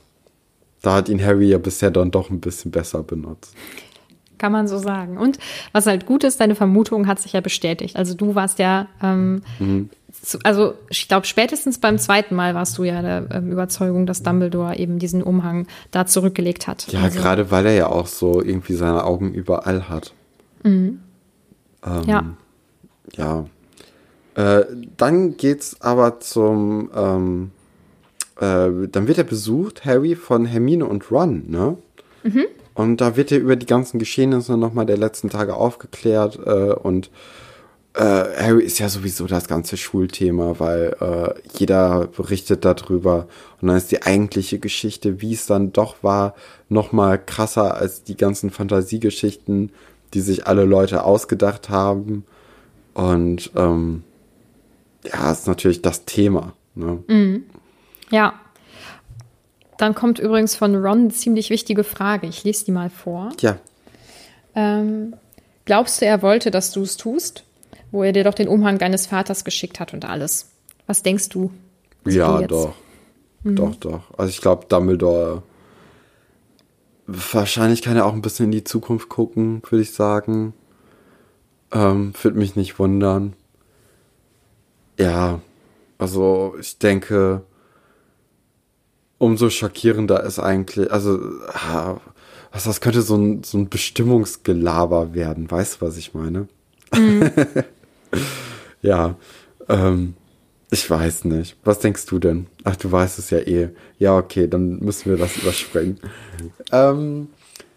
[0.82, 3.56] da hat ihn Harry ja bisher dann doch ein bisschen besser benutzt.
[4.44, 5.18] Kann man so sagen.
[5.18, 5.40] Und
[5.72, 7.96] was halt gut ist, deine Vermutung hat sich ja bestätigt.
[7.96, 9.90] Also du warst ja, ähm, mhm.
[10.12, 14.22] zu, also ich glaube, spätestens beim zweiten Mal warst du ja der ähm, Überzeugung, dass
[14.22, 16.92] Dumbledore eben diesen Umhang da zurückgelegt hat.
[16.92, 20.14] Ja, also, gerade weil er ja auch so irgendwie seine Augen überall hat.
[20.64, 21.00] Mhm.
[21.86, 22.26] Ähm, ja.
[23.16, 23.46] Ja.
[24.36, 24.66] Äh,
[24.98, 27.52] dann geht's aber zum, ähm,
[28.42, 31.78] äh, dann wird er besucht, Harry, von Hermine und Ron, ne?
[32.24, 32.44] Mhm.
[32.74, 37.12] Und da wird er über die ganzen Geschehnisse nochmal der letzten Tage aufgeklärt äh, und
[37.94, 43.28] äh, Harry ist ja sowieso das ganze Schulthema, weil äh, jeder berichtet darüber
[43.62, 46.34] und dann ist die eigentliche Geschichte, wie es dann doch war,
[46.70, 49.72] nochmal krasser als die ganzen Fantasiegeschichten,
[50.14, 52.26] die sich alle Leute ausgedacht haben.
[52.96, 54.04] Und ähm,
[55.04, 56.54] ja, ist natürlich das Thema.
[56.76, 57.04] Ne?
[57.08, 57.44] Mhm.
[58.10, 58.34] Ja.
[59.84, 62.26] Dann kommt übrigens von Ron eine ziemlich wichtige Frage.
[62.26, 63.34] Ich lese die mal vor.
[63.42, 63.58] Ja.
[64.56, 65.14] Ähm,
[65.66, 67.44] glaubst du, er wollte, dass du es tust?
[67.92, 70.54] Wo er dir doch den Umhang deines Vaters geschickt hat und alles.
[70.88, 71.52] Was denkst du?
[72.06, 72.76] Ja, doch.
[73.44, 73.58] Mhm.
[73.58, 74.18] Doch, doch.
[74.18, 75.44] Also ich glaube, Dumbledore.
[77.06, 80.54] Wahrscheinlich kann er auch ein bisschen in die Zukunft gucken, würde ich sagen.
[81.74, 83.34] Ähm, würde mich nicht wundern.
[84.98, 85.42] Ja,
[85.98, 87.42] also ich denke,
[89.24, 91.18] umso schockierender ist eigentlich, also,
[92.52, 96.48] was das könnte so ein, so ein Bestimmungsgelaber werden, weißt du, was ich meine?
[96.94, 97.32] Mhm.
[98.82, 99.16] ja,
[99.70, 100.16] ähm,
[100.70, 101.56] ich weiß nicht.
[101.64, 102.48] Was denkst du denn?
[102.66, 103.70] Ach, du weißt es ja eh.
[103.98, 106.00] Ja, okay, dann müssen wir das überspringen.
[106.72, 107.30] ähm,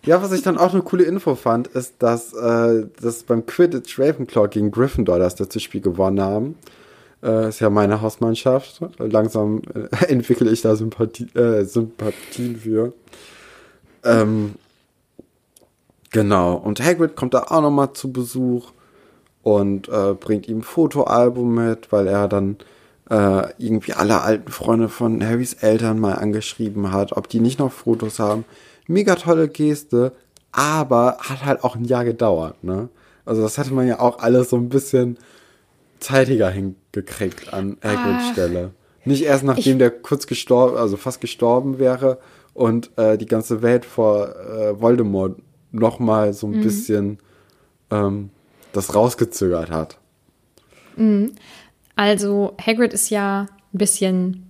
[0.05, 3.99] ja, was ich dann auch eine coole Info fand, ist, dass, äh, dass beim Quidditch
[3.99, 6.57] Ravenclaw gegen Gryffindor das letzte Spiel gewonnen haben.
[7.27, 8.81] Äh, ist ja meine Hausmannschaft.
[8.99, 12.93] Langsam äh, entwickle ich da Sympathie, äh, Sympathien für.
[14.05, 14.55] Ähm,
[16.12, 16.55] genau.
[16.55, 18.71] Und Hagrid kommt da auch nochmal zu Besuch
[19.43, 22.59] und äh, bringt ihm ein Fotoalbum mit, weil er dann
[23.11, 27.73] äh, irgendwie alle alten Freunde von Harrys Eltern mal angeschrieben hat, ob die nicht noch
[27.73, 28.45] Fotos haben.
[28.87, 30.12] Mega tolle Geste,
[30.53, 32.89] aber hat halt auch ein Jahr gedauert, ne?
[33.25, 35.19] Also das hätte man ja auch alles so ein bisschen
[36.01, 38.73] zeitiger hingekriegt an Hagrids Stelle.
[39.05, 42.19] Nicht erst nachdem ich, der kurz gestorben, also fast gestorben wäre
[42.55, 45.39] und äh, die ganze Welt vor äh, Voldemort
[45.71, 46.63] noch mal so ein mhm.
[46.63, 47.19] bisschen
[47.91, 48.31] ähm,
[48.73, 49.99] das rausgezögert hat.
[50.97, 51.33] Mhm.
[51.95, 54.47] Also Hagrid ist ja ein bisschen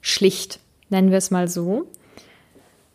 [0.00, 1.86] schlicht, nennen wir es mal so.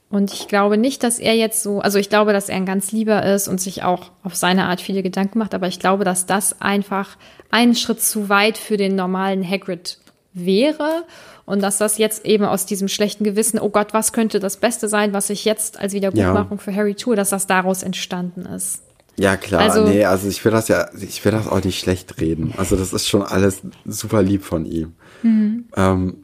[0.10, 2.92] Und ich glaube nicht, dass er jetzt so, also ich glaube, dass er ein ganz
[2.92, 6.26] lieber ist und sich auch auf seine Art viele Gedanken macht, aber ich glaube, dass
[6.26, 7.16] das einfach
[7.52, 10.00] einen Schritt zu weit für den normalen Hagrid
[10.34, 11.04] wäre
[11.46, 14.88] und dass das jetzt eben aus diesem schlechten Gewissen, oh Gott, was könnte das Beste
[14.88, 16.64] sein, was ich jetzt als Wiedergutmachung ja.
[16.64, 18.82] für Harry tue, dass das daraus entstanden ist.
[19.16, 22.22] Ja, klar, also, nee, also ich will das ja, ich will das auch nicht schlecht
[22.22, 22.54] reden.
[22.58, 24.94] Also das ist schon alles super lieb von ihm.
[25.24, 25.66] Mhm.
[25.76, 26.24] Ähm,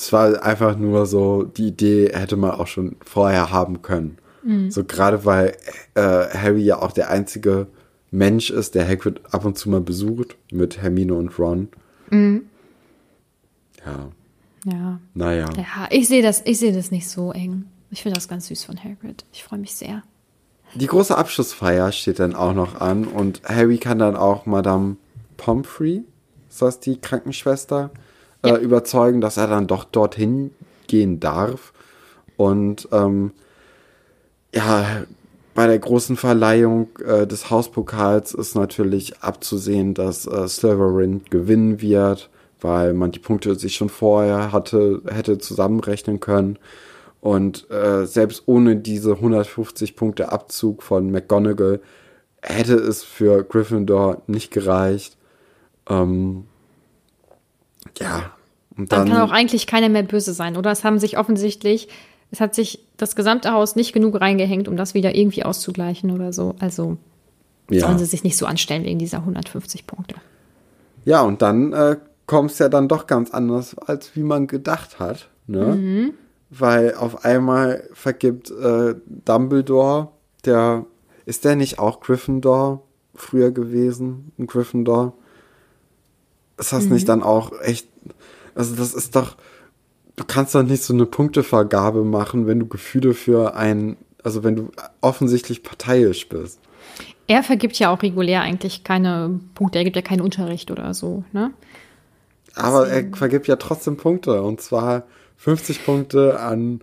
[0.00, 4.18] es war einfach nur so, die Idee hätte man auch schon vorher haben können.
[4.42, 4.70] Mhm.
[4.70, 5.56] So gerade weil
[5.94, 7.66] äh, Harry ja auch der einzige
[8.10, 11.68] Mensch ist, der Hagrid ab und zu mal besucht mit Hermine und Ron.
[12.10, 12.42] Mhm.
[13.84, 14.08] Ja.
[14.64, 15.00] Ja.
[15.14, 15.46] Naja.
[15.56, 17.66] Ja, ich sehe das, ich sehe das nicht so eng.
[17.90, 19.24] Ich finde das ganz süß von Hagrid.
[19.32, 20.02] Ich freue mich sehr.
[20.74, 24.96] Die große Abschlussfeier steht dann auch noch an und Harry kann dann auch Madame
[25.38, 26.04] Pomfrey,
[26.50, 27.90] ist das die Krankenschwester,
[28.44, 28.56] ja.
[28.56, 30.52] äh, überzeugen, dass er dann doch dorthin
[30.86, 31.72] gehen darf.
[32.36, 33.32] Und ähm,
[34.54, 35.04] ja,
[35.54, 42.30] bei der großen Verleihung äh, des Hauspokals ist natürlich abzusehen, dass äh, Slytherin gewinnen wird,
[42.60, 46.58] weil man die Punkte sich schon vorher hatte, hätte zusammenrechnen können.
[47.20, 51.80] Und äh, selbst ohne diese 150 Punkte Abzug von McGonagall
[52.40, 55.16] hätte es für Gryffindor nicht gereicht.
[55.88, 56.44] Ähm,
[57.98, 58.30] ja.
[58.76, 60.70] Und dann, dann kann auch eigentlich keiner mehr böse sein, oder?
[60.70, 61.88] Es haben sich offensichtlich,
[62.30, 66.32] es hat sich das gesamte Haus nicht genug reingehängt, um das wieder irgendwie auszugleichen oder
[66.32, 66.54] so.
[66.60, 66.96] Also
[67.70, 67.80] ja.
[67.80, 70.14] sollen sie sich nicht so anstellen wegen dieser 150 Punkte.
[71.04, 71.96] Ja, und dann äh,
[72.26, 75.28] kommt es ja dann doch ganz anders, als wie man gedacht hat.
[75.46, 76.12] Ne?
[76.50, 80.08] Weil auf einmal vergibt äh, Dumbledore,
[80.44, 80.84] der,
[81.26, 82.82] ist der nicht auch Gryffindor
[83.14, 84.32] früher gewesen?
[84.38, 85.14] Ein Gryffindor?
[86.58, 87.88] Ist das nicht dann auch echt,
[88.54, 89.36] also das ist doch,
[90.16, 94.56] du kannst doch nicht so eine Punktevergabe machen, wenn du Gefühle für einen, also wenn
[94.56, 96.58] du offensichtlich parteiisch bist.
[97.28, 101.24] Er vergibt ja auch regulär eigentlich keine Punkte, er gibt ja keinen Unterricht oder so,
[101.32, 101.52] ne?
[102.54, 104.42] Aber er vergibt ja trotzdem Punkte.
[104.42, 105.04] Und zwar
[105.36, 106.80] 50 Punkte an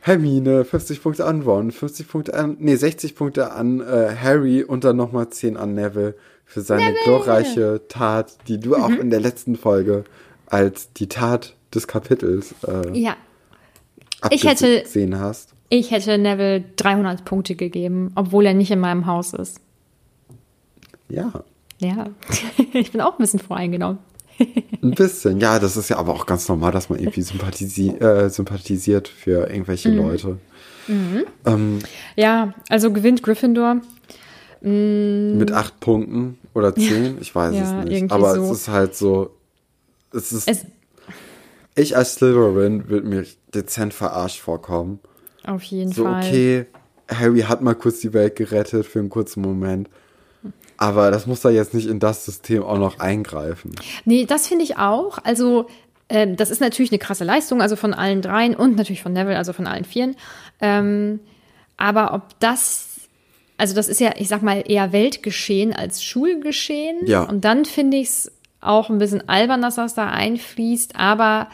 [0.00, 4.84] Hermine, 50 Punkte an Ron, 50 Punkte an, nee, 60 Punkte an äh, Harry und
[4.84, 6.14] dann nochmal 10 an Neville
[6.52, 10.04] für seine glorreiche Tat, die du auch in der letzten Folge
[10.46, 13.16] als die Tat des Kapitels äh, Ja.
[14.30, 15.54] Ich hätte- gesehen hast.
[15.70, 19.58] Ich hätte Neville 300 Punkte gegeben, obwohl er nicht in meinem Haus ist.
[21.08, 21.32] Ja,
[21.78, 22.10] Ja,
[22.74, 23.98] ich bin auch ein bisschen voreingenommen.
[24.38, 25.40] ein bisschen.
[25.40, 29.48] Ja, das ist ja aber auch ganz normal, dass man irgendwie sympathisi äh, sympathisiert für
[29.48, 29.96] irgendwelche Mhm.
[29.96, 30.38] Leute.
[31.46, 31.78] Ähm,
[32.16, 33.76] Ja, also gewinnt Gryffindor.
[34.60, 38.12] mit acht Punkten oder zehn, ich weiß Ja, es nicht.
[38.12, 38.44] Aber so.
[38.44, 39.30] es ist halt so,
[40.12, 40.66] es ist, Es,
[41.74, 43.24] ich als Slytherin würde mir
[43.54, 45.00] dezent verarscht vorkommen.
[45.46, 46.22] auf jeden So, Fall.
[46.22, 46.66] okay,
[47.10, 49.88] Harry hat mal kurz die Welt gerettet für einen kurzen Moment.
[50.78, 53.72] Aber das muss da jetzt nicht in das System auch noch eingreifen.
[54.04, 55.18] Nee, das finde ich auch.
[55.22, 55.66] Also,
[56.08, 59.36] ähm, das ist natürlich eine krasse Leistung, also von allen dreien und natürlich von Neville,
[59.38, 60.16] also von allen vieren.
[60.60, 61.20] Ähm,
[61.76, 62.91] aber ob das,
[63.62, 67.06] also das ist ja, ich sag mal, eher Weltgeschehen als Schulgeschehen.
[67.06, 67.22] Ja.
[67.22, 71.46] Und dann finde ich es auch ein bisschen albern, dass das da einfließt, aber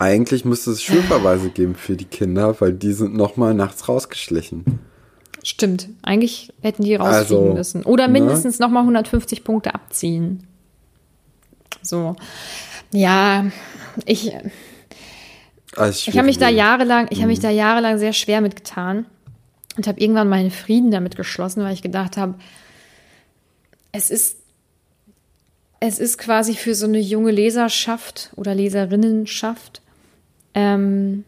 [0.00, 4.80] Eigentlich müsste es Schulverweise geben für die Kinder, weil die sind nochmal nachts rausgeschlichen.
[5.44, 5.90] stimmt.
[6.02, 7.82] Eigentlich hätten die rausfliegen Also, müssen.
[7.84, 8.14] Oder ne?
[8.14, 10.44] mindestens nochmal 150 Punkte abziehen.
[11.82, 12.16] So.
[12.92, 13.46] Ja,
[14.06, 14.32] ich,
[15.76, 19.06] Als Ich habe mich da jahrelang, ich habe mich da jahrelang sehr schwer mitgetan
[19.76, 22.34] und habe irgendwann meinen Frieden damit geschlossen, weil ich gedacht habe,
[23.92, 24.38] es ist
[25.84, 29.82] es ist quasi für so eine junge Leserschaft oder Leserinnenschaft.
[30.54, 31.24] Ähm,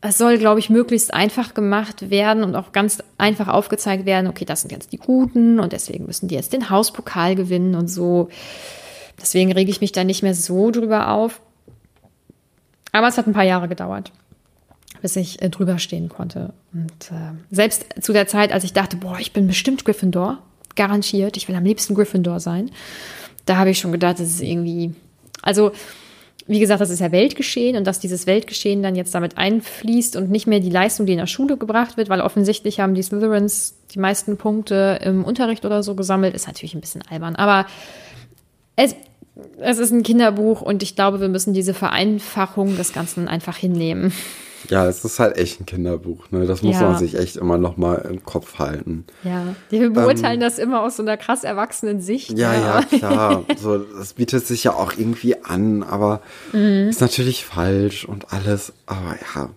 [0.00, 4.44] es soll, glaube ich, möglichst einfach gemacht werden und auch ganz einfach aufgezeigt werden, okay,
[4.44, 8.28] das sind jetzt die Guten und deswegen müssen die jetzt den Hauspokal gewinnen und so.
[9.20, 11.40] Deswegen rege ich mich da nicht mehr so drüber auf.
[12.92, 14.12] Aber es hat ein paar Jahre gedauert,
[15.02, 16.52] bis ich äh, drüber stehen konnte.
[16.72, 20.38] Und äh, selbst zu der Zeit, als ich dachte, boah, ich bin bestimmt Gryffindor,
[20.74, 22.70] garantiert, ich will am liebsten Gryffindor sein,
[23.46, 24.94] da habe ich schon gedacht, das ist irgendwie,
[25.42, 25.72] also
[26.48, 30.30] wie gesagt, das ist ja Weltgeschehen und dass dieses Weltgeschehen dann jetzt damit einfließt und
[30.30, 33.74] nicht mehr die Leistung, die in der Schule gebracht wird, weil offensichtlich haben die Slytherins
[33.92, 37.34] die meisten Punkte im Unterricht oder so gesammelt, ist natürlich ein bisschen albern.
[37.34, 37.66] Aber
[38.76, 38.94] es,
[39.58, 44.12] es ist ein Kinderbuch und ich glaube, wir müssen diese Vereinfachung des Ganzen einfach hinnehmen.
[44.68, 46.30] Ja, es ist halt echt ein Kinderbuch.
[46.30, 46.46] Ne?
[46.46, 46.82] Das muss Ja.
[46.82, 49.04] man sich echt immer noch mal im Kopf halten.
[49.24, 52.30] Ja, wir beurteilen das immer aus so einer krass erwachsenen Sicht.
[52.30, 52.36] Ähm.
[52.38, 53.44] Ja, ja, klar.
[53.58, 56.20] So, das bietet sich ja auch irgendwie an, aber
[56.52, 58.72] ist natürlich falsch und alles.
[58.86, 59.50] Aber ja.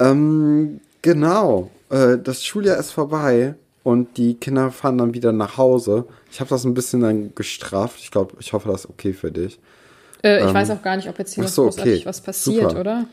[0.00, 1.70] Ähm, genau.
[1.90, 6.06] Äh, das Schuljahr ist vorbei und die Kinder fahren dann wieder nach Hause.
[6.30, 7.98] Ich habe das ein bisschen dann gestraft.
[8.00, 9.58] Ich glaube, ich hoffe, das ist okay für dich.
[10.22, 12.00] Äh, ich weiß auch gar nicht, ob jetzt hier so, okay.
[12.04, 12.80] was passiert, Super.
[12.80, 13.04] oder?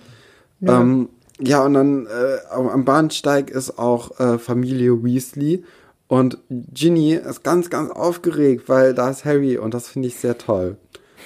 [0.70, 1.10] Ähm,
[1.40, 5.64] ja, und dann äh, am Bahnsteig ist auch äh, Familie Weasley.
[6.08, 10.38] Und Ginny ist ganz, ganz aufgeregt, weil da ist Harry und das finde ich sehr
[10.38, 10.78] toll.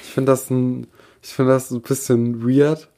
[0.04, 0.88] Ich finde das ein,
[1.22, 2.90] ich finde das ein bisschen weird,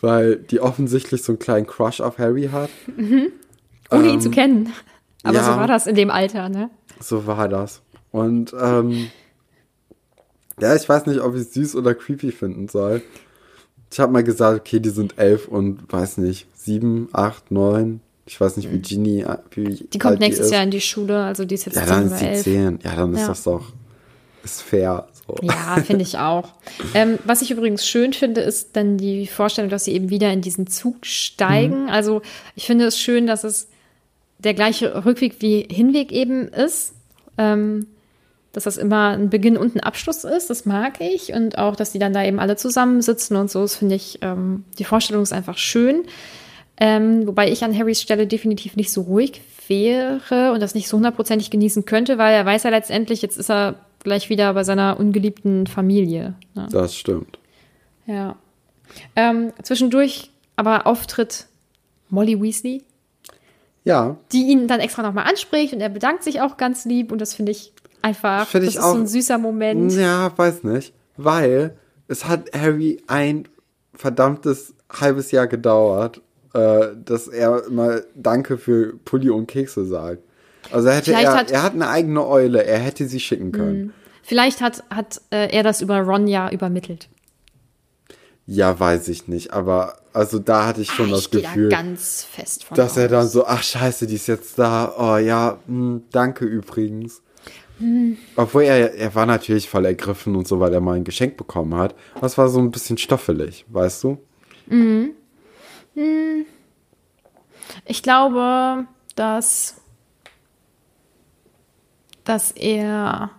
[0.00, 2.70] weil die offensichtlich so einen kleinen Crush auf Harry hat.
[3.90, 4.72] Ohne ihn zu kennen.
[5.22, 5.44] Aber ja.
[5.44, 6.70] so war das in dem Alter, ne?
[7.00, 7.82] So war das.
[8.12, 9.10] Und ähm,
[10.60, 13.02] ja, ich weiß nicht, ob ich es süß oder creepy finden soll.
[13.92, 18.00] Ich habe mal gesagt, okay, die sind elf und weiß nicht, sieben, acht, neun.
[18.26, 19.90] Ich weiß nicht, wie Ginny, äh, wie Mhm.
[19.92, 20.52] Die kommt nächstes ist.
[20.52, 22.42] Jahr in die Schule, also die ist jetzt Ja, 10 dann ist 11.
[22.44, 22.78] zehn.
[22.84, 23.26] Ja, dann ist Ja.
[23.28, 23.72] das doch,
[24.44, 25.08] ist fair.
[25.26, 25.34] So.
[25.42, 26.50] Ja, finde ich auch.
[26.94, 30.40] Ähm, was ich übrigens schön finde, ist dann die Vorstellung, dass sie eben wieder in
[30.42, 31.88] diesen Zug steigen.
[31.90, 32.22] Also
[32.54, 33.68] ich finde es schön, dass es
[34.38, 36.92] der gleiche Rückweg wie Hinweg eben ist.
[37.38, 37.86] Ähm,
[38.52, 41.32] dass das immer ein Beginn und ein Abschluss ist, das mag ich.
[41.32, 44.64] Und auch, dass die dann da eben alle zusammensitzen und so, das finde ich, ähm,
[44.78, 46.04] die Vorstellung ist einfach schön.
[46.78, 50.96] Ähm, wobei ich an Harrys Stelle definitiv nicht so ruhig wäre und das nicht so
[50.96, 54.98] hundertprozentig genießen könnte, weil er weiß ja letztendlich, jetzt ist er gleich wieder bei seiner
[54.98, 56.34] ungeliebten Familie.
[56.54, 56.68] Ne?
[56.72, 57.38] Das stimmt.
[58.06, 58.36] Ja.
[59.14, 61.46] Ähm, zwischendurch aber Auftritt
[62.08, 62.82] Molly Weasley,
[63.84, 67.20] Ja, die ihn dann extra nochmal anspricht und er bedankt sich auch ganz lieb und
[67.20, 67.72] das finde ich
[68.02, 68.46] Einfach.
[68.46, 69.92] Find das ich ist so auch- ein süßer Moment.
[69.92, 70.92] Ja, weiß nicht.
[71.16, 71.76] Weil
[72.08, 73.46] es hat Harry ein
[73.94, 76.20] verdammtes halbes Jahr gedauert,
[76.54, 80.22] äh, dass er mal Danke für Pulli und Kekse sagt.
[80.72, 83.92] Also er hätte er, hat- er hat eine eigene Eule, er hätte sie schicken können.
[84.22, 87.08] Vielleicht hat, hat äh, er das über Ron ja übermittelt.
[88.46, 91.76] Ja, weiß ich nicht, aber also da hatte ich schon Ah, das ich Gefühl, da
[91.76, 93.10] ganz fest von dass er aus.
[93.10, 94.92] dann so, ach scheiße, die ist jetzt da.
[94.98, 97.22] Oh ja, hm, danke übrigens.
[97.80, 98.18] Hm.
[98.36, 101.74] Obwohl er, er war natürlich voll ergriffen und so, weil er mal ein Geschenk bekommen
[101.74, 101.94] hat.
[102.20, 104.18] Das war so ein bisschen stoffelig, weißt du?
[107.86, 109.80] Ich glaube, dass,
[112.24, 113.30] dass er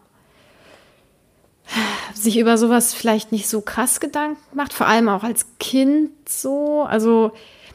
[2.14, 6.84] sich über sowas vielleicht nicht so krass Gedanken macht, vor allem auch als Kind so.
[6.84, 7.32] Also,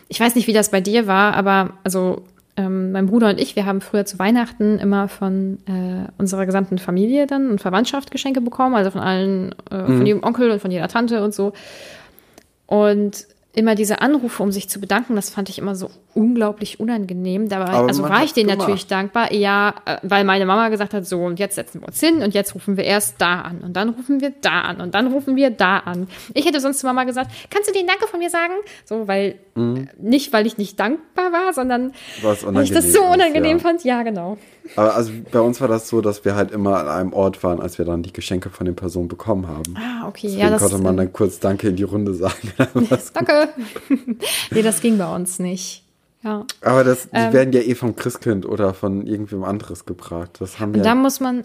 [0.08, 2.24] ich weiß nicht, wie das bei dir war, aber also
[2.56, 6.78] ähm, mein Bruder und ich, wir haben früher zu Weihnachten immer von äh, unserer gesamten
[6.78, 10.70] Familie dann und Verwandtschaft Geschenke bekommen, also von allen, äh, von jedem Onkel und von
[10.70, 11.52] jeder Tante und so.
[12.66, 13.26] Und
[13.56, 17.48] immer diese Anrufe, um sich zu bedanken, das fand ich immer so unglaublich unangenehm.
[17.48, 18.60] Da war, Aber also war ich denen gemacht.
[18.68, 21.98] natürlich dankbar, ja, äh, weil meine Mama gesagt hat, so, und jetzt setzen wir uns
[21.98, 24.94] hin und jetzt rufen wir erst da an und dann rufen wir da an und
[24.94, 26.06] dann rufen wir da an.
[26.34, 28.52] Ich hätte sonst zu Mama gesagt, kannst du denen Danke von mir sagen?
[28.84, 29.76] So, weil, Mhm.
[29.76, 31.92] äh, nicht weil ich nicht dankbar war, sondern
[32.22, 33.62] weil ich das unangenehm so ist, unangenehm ja.
[33.62, 33.84] fand.
[33.84, 34.36] Ja, genau.
[34.74, 37.60] Aber also bei uns war das so, dass wir halt immer an einem Ort waren,
[37.60, 39.74] als wir dann die Geschenke von den Personen bekommen haben.
[39.76, 40.22] Ah, okay.
[40.28, 42.52] Deswegen ja, das, konnte man dann kurz Danke in die Runde sagen.
[43.14, 43.48] Danke.
[44.50, 45.84] nee, das ging bei uns nicht.
[46.22, 46.44] Ja.
[46.60, 47.32] Aber das, die Ähm.
[47.32, 50.32] werden ja eh vom Christkind oder von irgendwem anderes gebracht.
[50.40, 51.44] Das haben ja, da muss man,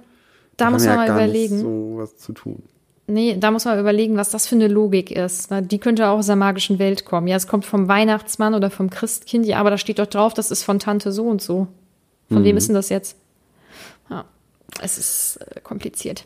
[0.57, 1.59] da muss ja man mal gar überlegen.
[1.59, 2.63] So was zu tun.
[3.07, 5.51] Nee, da muss man überlegen, was das für eine Logik ist.
[5.51, 5.61] ne?
[5.61, 7.27] Die könnte auch aus der magischen Welt kommen.
[7.27, 10.49] Ja, es kommt vom Weihnachtsmann oder vom Christkind, ja, aber da steht doch drauf, das
[10.49, 11.67] ist von Tante so und so.
[12.31, 12.45] Von Mhm.
[12.45, 13.15] wem ist denn das jetzt?
[14.09, 14.25] Ja,
[14.81, 16.25] es ist äh, kompliziert.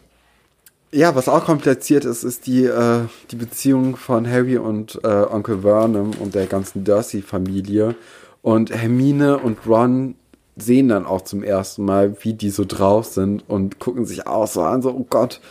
[0.91, 3.01] Ja, was auch kompliziert ist, ist die, äh,
[3.31, 7.95] die Beziehung von Harry und äh, Onkel Vernon und der ganzen Dursley-Familie.
[8.41, 10.15] Und Hermine und Ron
[10.55, 14.47] sehen dann auch zum ersten Mal, wie die so drauf sind und gucken sich auch
[14.47, 15.41] so an, so, oh Gott,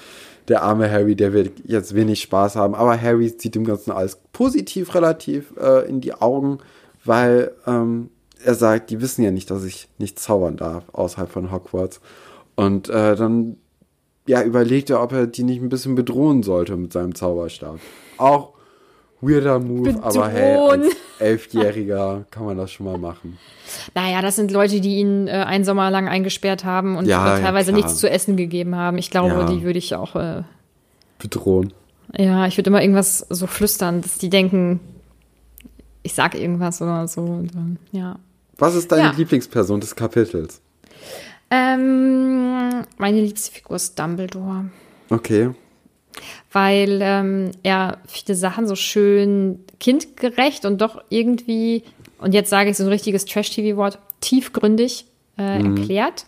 [0.49, 2.75] der arme Harry, der wird jetzt wenig Spaß haben.
[2.75, 6.59] Aber Harry sieht dem Ganzen alles positiv relativ äh, in die Augen,
[7.05, 8.09] weil ähm,
[8.45, 12.01] er sagt, die wissen ja nicht, dass ich nicht zaubern darf außerhalb von Hogwarts.
[12.55, 13.57] Und äh, dann
[14.27, 17.79] ja, überlegt er, ob er die nicht ein bisschen bedrohen sollte mit seinem Zauberstab.
[18.17, 18.53] Auch
[19.21, 20.83] weirder Move, aber hey, Bedrohen.
[20.83, 23.39] als Elfjähriger kann man das schon mal machen.
[23.95, 27.39] Naja, das sind Leute, die ihn äh, einen Sommer lang eingesperrt haben und Ja, äh,
[27.39, 27.83] ja, teilweise klar.
[27.83, 28.99] nichts zu essen gegeben haben.
[28.99, 29.45] Ich glaube, Ja.
[29.47, 30.43] die würde ich auch, äh,
[31.19, 31.73] Bedrohen.
[32.17, 34.81] ja, ich würde immer irgendwas so flüstern, dass die denken,
[36.03, 37.23] ich sag irgendwas oder so.
[37.23, 38.19] Und, ja.
[38.59, 39.11] Was ist deine Ja.
[39.17, 40.61] Lieblingsperson des Kapitels?
[41.51, 44.67] Ähm, meine liebste Figur ist Dumbledore.
[45.11, 45.51] Okay.
[46.53, 51.83] weil ähm, er viele Sachen so schön kindgerecht und doch irgendwie,
[52.19, 56.27] und jetzt sage ich so ein richtiges Trash-TV-Wort, tiefgründig äh, erklärt.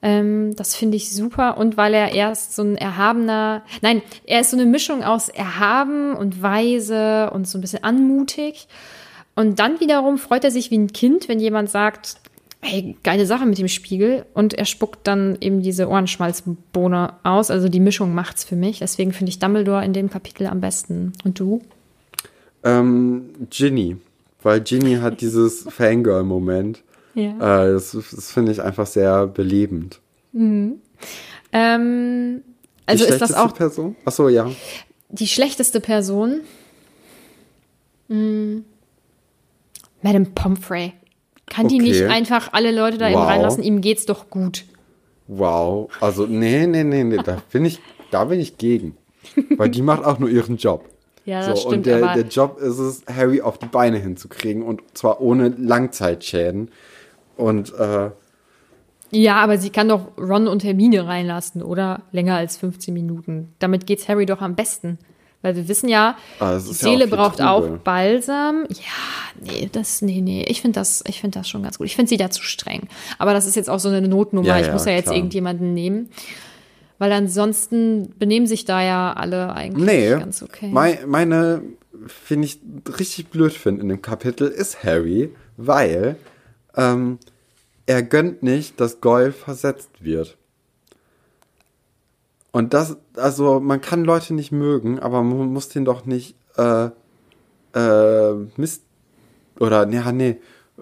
[0.00, 1.58] Ähm, das finde ich super.
[1.58, 6.14] Und weil er erst so ein erhabener, nein, er ist so eine Mischung aus erhaben
[6.16, 8.66] und weise und so ein bisschen anmutig.
[9.34, 12.16] Und dann wiederum freut er sich wie ein Kind, wenn jemand sagt,
[12.60, 14.26] hey, geile Sache mit dem Spiegel.
[14.34, 17.50] Und er spuckt dann eben diese Ohrenschmalzbohne aus.
[17.50, 18.78] Also die Mischung macht's für mich.
[18.78, 21.12] Deswegen finde ich Dumbledore in dem Kapitel am besten.
[21.24, 21.62] Und du?
[22.62, 23.96] Ähm, Ginny.
[24.42, 26.82] Weil Ginny hat dieses Fangirl-Moment.
[27.14, 27.66] Ja.
[27.66, 30.00] Äh, das das finde ich einfach sehr belebend.
[31.52, 32.42] Ähm, Die
[32.86, 33.96] also ist das schlechteste auch Person?
[34.04, 34.50] Achso, ja.
[35.10, 36.40] die schlechteste Person?
[38.08, 38.64] Hm.
[40.04, 40.92] Madame Pomfrey.
[41.46, 41.84] Kann die Okay.
[41.90, 43.26] nicht einfach alle Leute da eben Wow.
[43.28, 43.64] reinlassen?
[43.64, 44.64] Ihm geht's doch gut.
[45.26, 45.90] Wow.
[46.00, 47.16] Also, nee, nee, nee, nee.
[47.24, 47.80] Da bin ich,
[48.12, 48.96] da bin ich gegen.
[49.56, 50.84] Weil die macht auch nur ihren Job.
[51.26, 54.62] Ja, das so, stimmt, und der, der Job ist es, Harry auf die Beine hinzukriegen
[54.62, 56.70] und zwar ohne Langzeitschäden.
[57.38, 58.10] Und äh,
[59.10, 62.02] Ja, aber sie kann doch Ron und Hermine reinlassen, oder?
[62.12, 63.54] Länger als 15 Minuten.
[63.58, 64.98] Damit geht's Harry doch am besten.
[65.44, 67.46] Weil wir wissen ja, Ah, die ist ja Seele auch braucht Trubel.
[67.76, 68.64] auch Balsam.
[68.70, 70.42] Ja, nee, das, nee, nee.
[70.48, 71.86] Ich finde das, ich finde das schon ganz gut.
[71.86, 72.88] Ich finde sie da zu streng.
[73.18, 74.48] Aber das ist jetzt auch so eine Notnummer.
[74.48, 75.16] Ja, ich ja, muss ja jetzt klar.
[75.16, 76.08] irgendjemanden nehmen.
[76.98, 80.70] Weil ansonsten benehmen sich da ja alle eigentlich nee, ganz okay.
[80.72, 81.60] mei- meine,
[82.06, 82.60] finde ich
[82.98, 85.28] richtig blöd finde in dem Kapitel, ist Harry,
[85.58, 86.16] weil
[86.76, 87.18] ähm,
[87.86, 90.38] er gönnt nicht, dass Goyle versetzt wird.
[92.54, 96.90] Und das, also man kann Leute nicht mögen, aber man muss den doch nicht äh,
[97.74, 98.84] äh, Mist
[99.58, 100.36] oder ja, nee,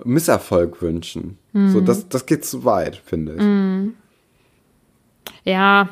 [0.04, 1.38] Misserfolg wünschen.
[1.54, 3.94] So, das, das geht zu weit, finde
[5.24, 5.50] ich.
[5.50, 5.88] Ja.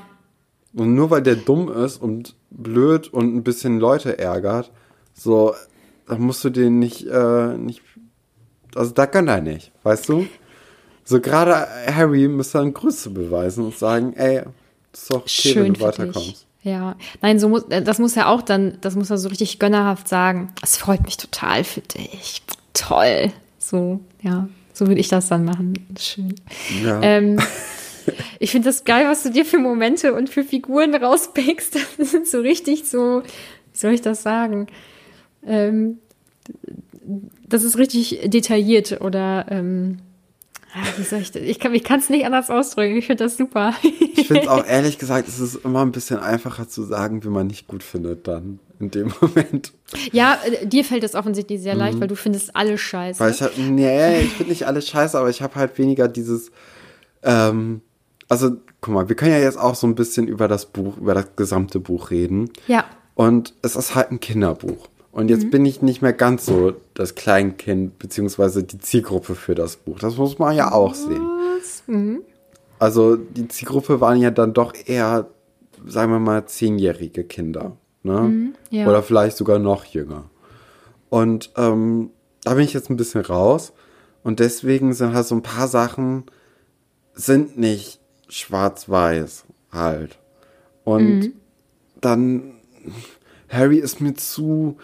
[0.75, 4.71] Und nur weil der dumm ist und blöd und ein bisschen Leute ärgert,
[5.15, 5.55] so,
[6.07, 7.81] da musst du den nicht, äh, nicht,
[8.75, 10.27] also da kann er nicht, weißt du?
[11.05, 14.43] So gerade Harry müsste dann Grüße beweisen und sagen, ey,
[14.93, 16.29] ist doch okay, Schön wenn du weiterkommst.
[16.29, 16.47] dich.
[16.63, 20.09] Ja, nein, so muss, das muss er auch dann, das muss er so richtig gönnerhaft
[20.09, 20.53] sagen.
[20.63, 22.43] Es freut mich total für dich.
[22.75, 23.33] Toll.
[23.59, 25.75] So, ja, so würde ich das dann machen.
[25.99, 26.35] Schön.
[26.85, 27.01] Ja.
[27.03, 27.39] Ähm,
[28.41, 31.77] ich finde das geil, was du dir für Momente und für Figuren rauspickst.
[31.99, 34.67] Das sind so richtig so, wie soll ich das sagen?
[35.47, 35.99] Ähm,
[37.49, 39.99] das ist richtig detailliert oder ähm,
[41.09, 41.35] soll ich?
[41.35, 42.97] Ich kann es nicht anders ausdrücken.
[42.97, 43.75] Ich finde das super.
[43.83, 47.29] Ich finde es auch ehrlich gesagt, es ist immer ein bisschen einfacher zu sagen, wie
[47.29, 49.73] man nicht gut findet dann in dem Moment.
[50.13, 53.21] Ja, äh, dir fällt es offensichtlich sehr leicht, weil du findest alles scheiße.
[53.21, 53.27] Mhm.
[53.27, 56.51] Weil ich halt, nee, ich finde nicht alles scheiße, aber ich habe halt weniger dieses,
[57.23, 57.83] ähm,
[58.29, 61.15] also guck mal, wir können ja jetzt auch so ein bisschen über das Buch, über
[61.15, 62.51] das gesamte Buch reden.
[62.67, 62.85] ja.
[63.17, 64.89] Und es ist halt ein Kinderbuch.
[65.13, 65.51] Und jetzt Mhm.
[65.51, 69.99] bin ich nicht mehr ganz so das Kleinkind, beziehungsweise die Zielgruppe für das Buch.
[69.99, 71.27] Das muss man ja auch sehen.
[71.89, 72.23] Mhm.
[72.79, 75.27] Also die Zielgruppe waren ja dann doch eher,
[75.87, 77.77] sagen wir mal, zehnjährige Kinder.
[78.03, 78.21] Ne?
[78.21, 78.89] Mhm, ja.
[78.89, 80.31] Oder vielleicht sogar noch jünger.
[81.11, 82.11] Und ähm,
[82.45, 83.73] da bin ich jetzt ein bisschen raus.
[84.23, 86.25] Und deswegen sind halt so ein paar Sachen,
[87.15, 90.19] sind nicht schwarz-weiß halt.
[90.85, 91.33] Und Mhm.
[92.01, 92.53] dann,
[93.49, 94.77] Harry ist mir zu,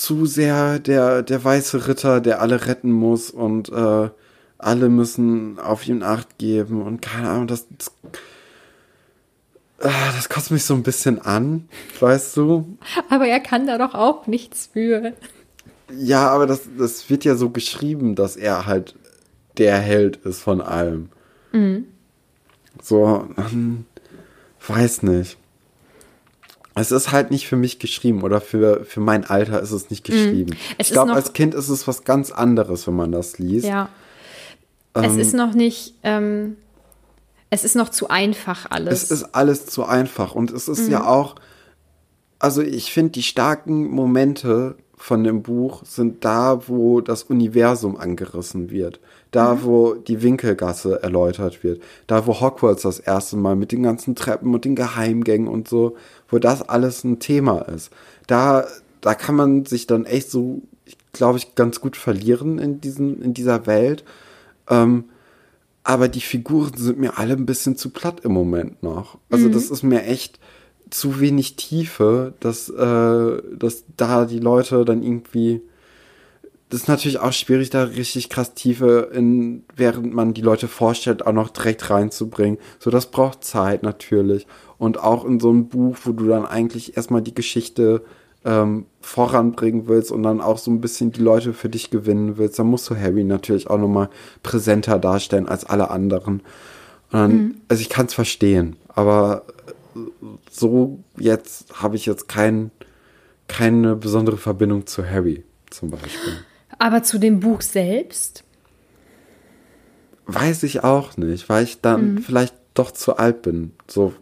[0.00, 4.08] zu sehr der, der weiße Ritter, der alle retten muss und äh,
[4.56, 7.92] alle müssen auf ihn Acht geben und keine Ahnung, das, das,
[9.80, 11.68] ah, das kotzt mich so ein bisschen an,
[12.00, 12.78] weißt du?
[13.10, 15.12] Aber er kann da doch auch nichts für.
[15.94, 18.94] Ja, aber das, das wird ja so geschrieben, dass er halt
[19.58, 21.10] der Held ist von allem.
[22.82, 23.84] So, hm,
[24.66, 25.36] weiß nicht.
[26.74, 30.04] Es ist halt nicht für mich geschrieben oder für, für mein Alter ist es nicht
[30.04, 30.56] geschrieben.
[30.78, 33.66] Es ich glaube, als Kind ist es was ganz anderes, wenn man das liest.
[33.66, 33.88] Ja.
[34.94, 36.56] es Ähm, ist noch nicht, ähm,
[37.50, 39.02] es ist noch zu einfach alles.
[39.02, 40.92] Es ist alles zu einfach und es ist Mhm.
[40.92, 41.34] ja auch,
[42.38, 48.70] also ich finde, die starken Momente von dem Buch sind da, wo das Universum angerissen
[48.70, 49.00] wird.
[49.32, 49.62] Da, Mhm.
[49.62, 51.80] wo die Winkelgasse erläutert wird.
[52.08, 55.96] Da, wo Hogwarts das erste Mal mit den ganzen Treppen und den Geheimgängen und so,
[56.28, 57.90] wo das alles ein Thema ist.
[58.26, 58.66] Da,
[59.00, 60.62] da kann man sich dann echt so,
[61.12, 64.04] glaube ich, ganz gut verlieren in, diesen, in dieser Welt.
[64.68, 65.04] Ähm,
[65.84, 69.18] aber die Figuren sind mir alle ein bisschen zu platt im Moment noch.
[69.30, 70.38] Also das ist mir echt
[70.90, 75.62] zu wenig Tiefe, dass, äh, dass da die Leute dann irgendwie.
[76.70, 81.26] Das ist natürlich auch schwierig, da richtig krass Tiefe in, während man die Leute vorstellt,
[81.26, 82.58] auch noch direkt reinzubringen.
[82.78, 84.46] So, das braucht Zeit natürlich.
[84.78, 88.04] Und auch in so einem Buch, wo du dann eigentlich erstmal die Geschichte
[88.44, 92.60] ähm, voranbringen willst und dann auch so ein bisschen die Leute für dich gewinnen willst,
[92.60, 94.08] dann musst du Harry natürlich auch nochmal
[94.44, 96.40] präsenter darstellen als alle anderen.
[97.10, 99.42] Und dann, Also ich kann es verstehen, aber
[99.96, 100.00] äh,
[100.50, 102.70] so jetzt habe ich jetzt kein,
[103.48, 106.44] keine besondere Verbindung zu Harry zum Beispiel.
[106.80, 108.42] Aber zu dem Buch selbst?
[110.26, 113.72] Weiß ich auch nicht, weil ich dann vielleicht doch zu alt bin.
[113.86, 114.14] So,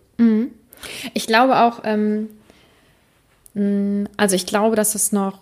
[1.14, 2.28] Ich glaube auch, ähm,
[3.54, 5.38] mh, also ich glaube, dass es noch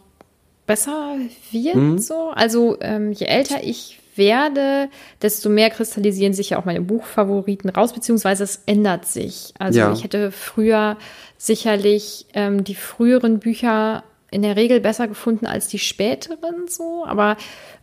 [0.67, 1.17] besser
[1.53, 2.31] wird so.
[2.31, 4.89] Also ähm, je älter ich werde,
[5.23, 9.55] desto mehr kristallisieren sich ja auch meine Buchfavoriten raus, beziehungsweise es ändert sich.
[9.59, 9.93] Also Ja.
[9.93, 10.97] ich hätte früher
[11.39, 17.37] sicherlich ähm, die früheren Bücher in der Regel besser gefunden als die späteren so, aber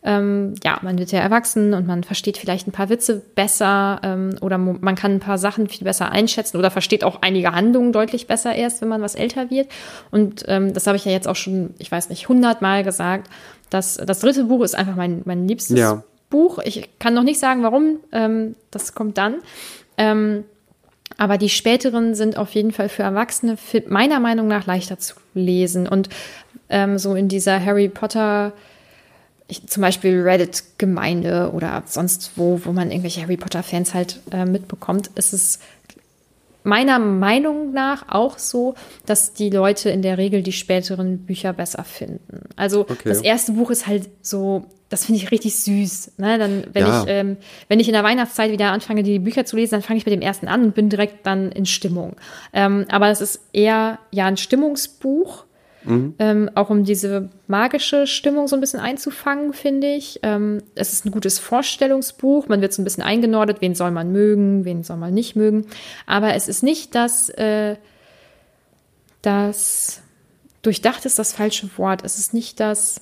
[0.04, 4.36] ähm, ja, man wird ja erwachsen und man versteht vielleicht ein paar Witze besser ähm,
[4.42, 8.28] oder man kann ein paar Sachen viel besser einschätzen oder versteht auch einige Handlungen deutlich
[8.28, 9.70] besser erst, wenn man was älter wird.
[10.12, 13.30] Und ähm, das habe ich ja jetzt auch schon, ich weiß nicht, hundertmal gesagt.
[13.70, 16.04] dass das dritte Buch ist einfach mein, mein liebstes Ja.
[16.30, 16.60] Buch.
[16.64, 18.00] Ich kann noch nicht sagen, warum.
[18.12, 19.36] Ähm, das kommt dann.
[21.18, 23.58] Aber die späteren sind auf jeden Fall für Erwachsene
[23.88, 25.88] meiner Meinung nach leichter zu lesen.
[25.88, 26.10] Und
[26.70, 28.54] ähm, so in dieser Harry Potter,
[29.48, 35.12] ich, zum Beispiel Reddit-Gemeinde oder sonst wo, wo man irgendwelche Harry Potter-Fans halt äh, mitbekommt,
[35.16, 35.60] ist es
[36.64, 41.84] meiner Meinung nach auch so, dass die Leute in der Regel die späteren Bücher besser
[41.84, 42.48] finden.
[42.56, 43.10] Also Okay.
[43.10, 46.14] das erste Buch ist halt so, das finde ich richtig süß.
[46.18, 46.38] Ne?
[46.38, 47.02] Dann, wenn Ja.
[47.02, 47.38] ich, ähm,
[47.68, 50.14] wenn ich in der Weihnachtszeit wieder anfange, die Bücher zu lesen, dann fange ich mit
[50.14, 52.16] dem ersten an und bin direkt dann in Stimmung.
[52.54, 55.46] Ähm, aber es ist eher ja ein Stimmungsbuch.
[55.86, 56.14] Mhm.
[56.20, 60.20] Ähm, auch um diese magische Stimmung so ein bisschen einzufangen, finde ich.
[60.24, 62.48] Ähm, es ist ein gutes Vorstellungsbuch.
[62.48, 65.66] Man wird so ein bisschen eingenordet, wen soll man mögen, wen soll man nicht mögen.
[66.06, 67.76] Aber es ist nicht das, äh,
[69.24, 70.02] das
[70.62, 72.06] durchdacht ist das falsche Wort.
[72.06, 73.02] Es ist nicht das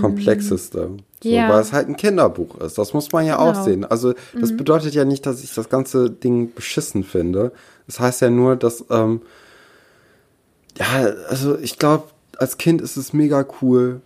[0.00, 0.96] komplexeste.
[1.22, 1.48] So, Ja.
[1.48, 2.76] Weil es halt ein Kinderbuch ist.
[2.78, 3.64] Das muss man ja auch Genau.
[3.64, 3.84] sehen.
[3.84, 4.56] Also das Mhm.
[4.58, 7.52] bedeutet ja nicht, dass ich das ganze Ding beschissen finde.
[7.86, 9.22] Das heißt ja nur, dass, ähm,
[10.78, 12.04] ja, also ich glaube,
[12.38, 14.00] als Kind ist es mega cool.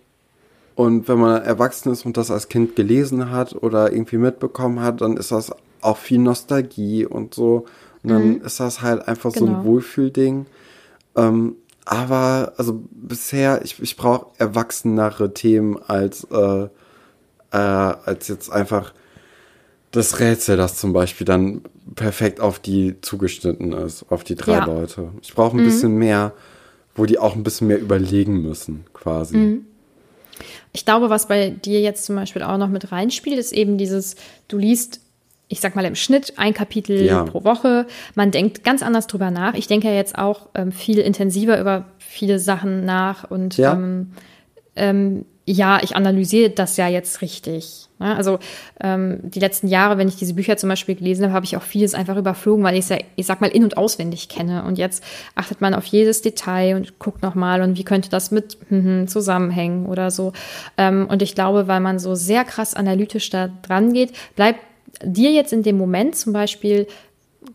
[0.75, 5.01] Und wenn man erwachsen ist und das als Kind gelesen hat oder irgendwie mitbekommen hat,
[5.01, 5.51] dann ist das
[5.81, 7.65] auch viel Nostalgie und so.
[8.03, 9.55] Und dann ist das halt einfach so ein Mhm.
[9.55, 9.65] Genau.
[9.65, 10.45] Wohlfühlding.
[11.17, 11.55] Ähm,
[11.85, 16.69] aber, also bisher, ich, ich brauche erwachsenere Themen als, äh,
[17.51, 18.93] äh, als jetzt einfach
[19.91, 21.61] das Rätsel, das zum Beispiel dann
[21.95, 24.65] perfekt auf die zugeschnitten ist, auf die drei Ja.
[24.65, 25.09] Leute.
[25.21, 26.31] Ich brauche ein bisschen mehr,
[26.95, 29.63] wo die auch ein bisschen mehr überlegen müssen, quasi.
[30.73, 34.15] Ich glaube, was bei dir jetzt zum Beispiel auch noch mit reinspielt, ist eben dieses,
[34.47, 35.01] du liest,
[35.49, 37.23] ich sag mal im Schnitt ein Kapitel Ja.
[37.23, 37.85] pro Woche.
[38.15, 39.53] Man denkt ganz anders drüber nach.
[39.55, 43.73] Ich denke ja jetzt auch ähm, viel intensiver über viele Sachen nach und Ja.
[43.73, 44.11] ähm,
[44.77, 47.87] ähm, ja, ich analysiere das ja jetzt richtig.
[47.99, 48.15] Ne?
[48.15, 48.39] Also
[48.79, 51.63] ähm, die letzten Jahre, wenn ich diese Bücher zum Beispiel gelesen habe, habe ich auch
[51.63, 54.63] vieles einfach überflogen, weil ich es ja, ich sag mal, in- und auswendig kenne.
[54.63, 55.03] Und jetzt
[55.35, 59.87] achtet man auf jedes Detail und guckt nochmal und wie könnte das mit hm, zusammenhängen
[59.87, 60.33] oder so.
[60.77, 64.59] Ähm, und ich glaube, weil man so sehr krass analytisch da dran geht, bleibt
[65.03, 66.87] dir jetzt in dem Moment zum Beispiel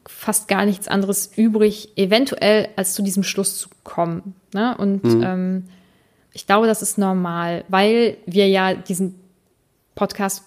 [0.09, 4.35] fast gar nichts anderes übrig, eventuell als zu diesem Schluss zu kommen.
[4.53, 4.77] Ne?
[4.77, 5.65] Und ähm,
[6.37, 9.15] ich glaube, das ist normal, weil wir ja diesen
[9.95, 10.43] Podcast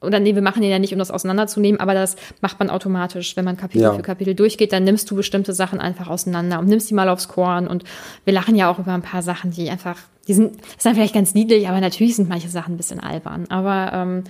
[0.00, 3.36] oder nee, wir machen den ja nicht, um das auseinanderzunehmen, aber das macht man automatisch.
[3.36, 3.92] Wenn man Kapitel Ja.
[3.94, 7.26] für Kapitel durchgeht, dann nimmst du bestimmte Sachen einfach auseinander und nimmst die mal aufs
[7.28, 7.66] Korn.
[7.68, 7.82] Und
[8.24, 11.14] wir lachen ja auch über ein paar Sachen, die einfach, die sind, das sind vielleicht
[11.14, 13.46] ganz niedlich, aber natürlich sind manche Sachen ein bisschen albern.
[13.48, 14.24] Aber ähm,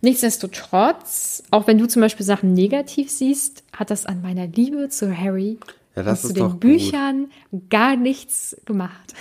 [0.00, 5.14] nichtsdestotrotz, auch wenn du zum Beispiel Sachen negativ siehst, hat das an meiner Liebe zu
[5.16, 5.58] Harry
[5.96, 6.60] Ja, das und ist zu den gut.
[6.60, 7.30] Büchern
[7.70, 9.14] gar nichts gemacht.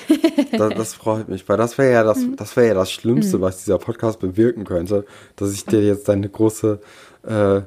[0.51, 2.35] Das, das freut mich, weil das wäre ja das, Mhm.
[2.35, 5.05] das wäre ja das Schlimmste, was dieser Podcast bewirken könnte,
[5.37, 6.79] dass ich dir jetzt deine große,
[7.23, 7.61] äh,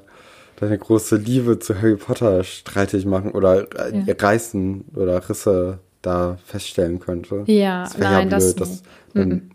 [0.60, 4.14] deine große Liebe zu Harry Potter streitig machen oder äh, Ja.
[4.18, 7.44] reißen oder Risse da feststellen könnte.
[7.46, 8.68] Ja, das nein, ja das blöd.
[8.68, 8.82] nicht.
[9.14, 9.50] dann,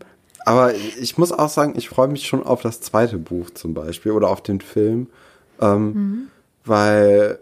[0.46, 4.12] aber ich muss auch sagen, ich freue mich schon auf das zweite Buch zum Beispiel
[4.12, 5.06] oder auf den Film,
[5.60, 6.22] ähm, Mhm.
[6.64, 7.38] weil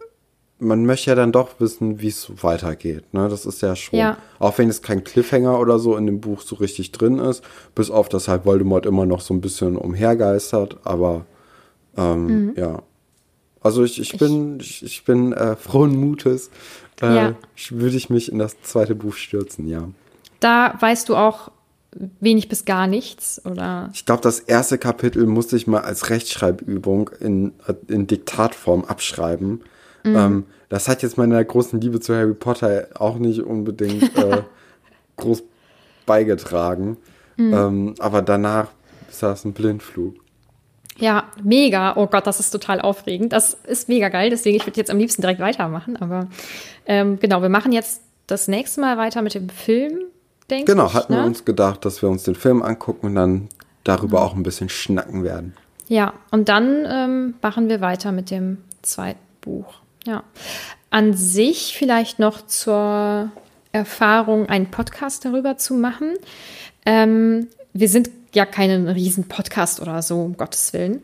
[0.63, 3.13] man möchte ja dann doch wissen, wie es weitergeht.
[3.13, 3.29] Ne?
[3.29, 4.17] Das ist ja schon, Ja.
[4.39, 7.43] auch wenn es kein Cliffhanger oder so in dem Buch so richtig drin ist,
[7.75, 11.27] bis auf das halt Voldemort immer noch so ein bisschen umhergeistert, aber
[11.97, 12.53] ähm, Mhm.
[12.57, 12.83] ja.
[13.61, 16.51] Also ich, ich bin, ich, ich bin äh, frohen Mutes,
[17.01, 17.35] äh, Ja.
[17.71, 19.89] würde ich mich in das zweite Buch stürzen, ja.
[20.41, 21.51] Da weißt du auch
[22.21, 23.91] wenig bis gar nichts, oder?
[23.93, 27.53] Ich glaube, das erste Kapitel musste ich mal als Rechtschreibübung in,
[27.89, 29.61] in Diktatform abschreiben.
[30.05, 30.17] Mhm.
[30.17, 34.43] Ähm, das hat jetzt meiner großen Liebe zu Harry Potter auch nicht unbedingt äh,
[35.17, 35.43] groß
[36.07, 36.97] beigetragen.
[37.37, 37.55] Mhm.
[37.55, 38.69] Ähm, aber danach
[39.09, 40.15] ist das ein Blindflug.
[40.99, 41.97] Ja, mega.
[41.97, 43.33] Oh Gott, das ist total aufregend.
[43.33, 44.31] Das ist mega geil.
[44.31, 45.97] Deswegen, ich würde jetzt am liebsten direkt weitermachen.
[45.97, 46.29] Aber
[46.87, 50.01] ähm, genau, wir machen jetzt das nächste Mal weiter mit dem Film,
[50.51, 50.95] denke Genau, ich.
[50.95, 51.21] hatten ne?
[51.21, 53.49] wir uns gedacht, dass wir uns den Film angucken und dann
[53.85, 55.55] darüber auch ein bisschen schnacken werden.
[55.89, 59.82] Ja, und dann ähm, machen wir weiter mit dem zweiten Buch.
[60.07, 60.25] Ja.
[60.91, 63.31] An sich vielleicht noch zur
[63.73, 66.15] Erfahrung, einen Podcast darüber zu machen.
[66.85, 71.03] Ähm, wir sind ja keinen riesen Podcast oder so, um Gottes Willen.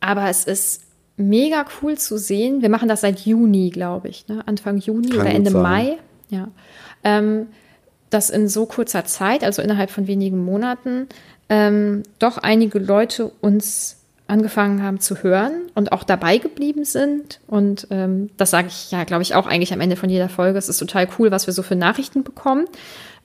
[0.00, 0.82] Aber es ist
[1.16, 2.62] mega cool zu sehen.
[2.62, 4.42] Wir machen das seit Juni, glaube ich, ne?
[4.46, 5.62] Anfang Juni Kann oder Ende sein.
[5.62, 5.98] Mai.
[6.28, 6.48] Ja.
[7.02, 7.48] Ähm,
[8.10, 11.08] dass in so kurzer Zeit, also innerhalb von wenigen Monaten,
[11.48, 13.96] ähm, doch einige Leute uns
[14.26, 17.40] angefangen haben zu hören und auch dabei geblieben sind.
[17.46, 20.58] Und ähm, das sage ich ja, glaube ich, auch eigentlich am Ende von jeder Folge.
[20.58, 22.66] Es ist total cool, was wir so für Nachrichten bekommen.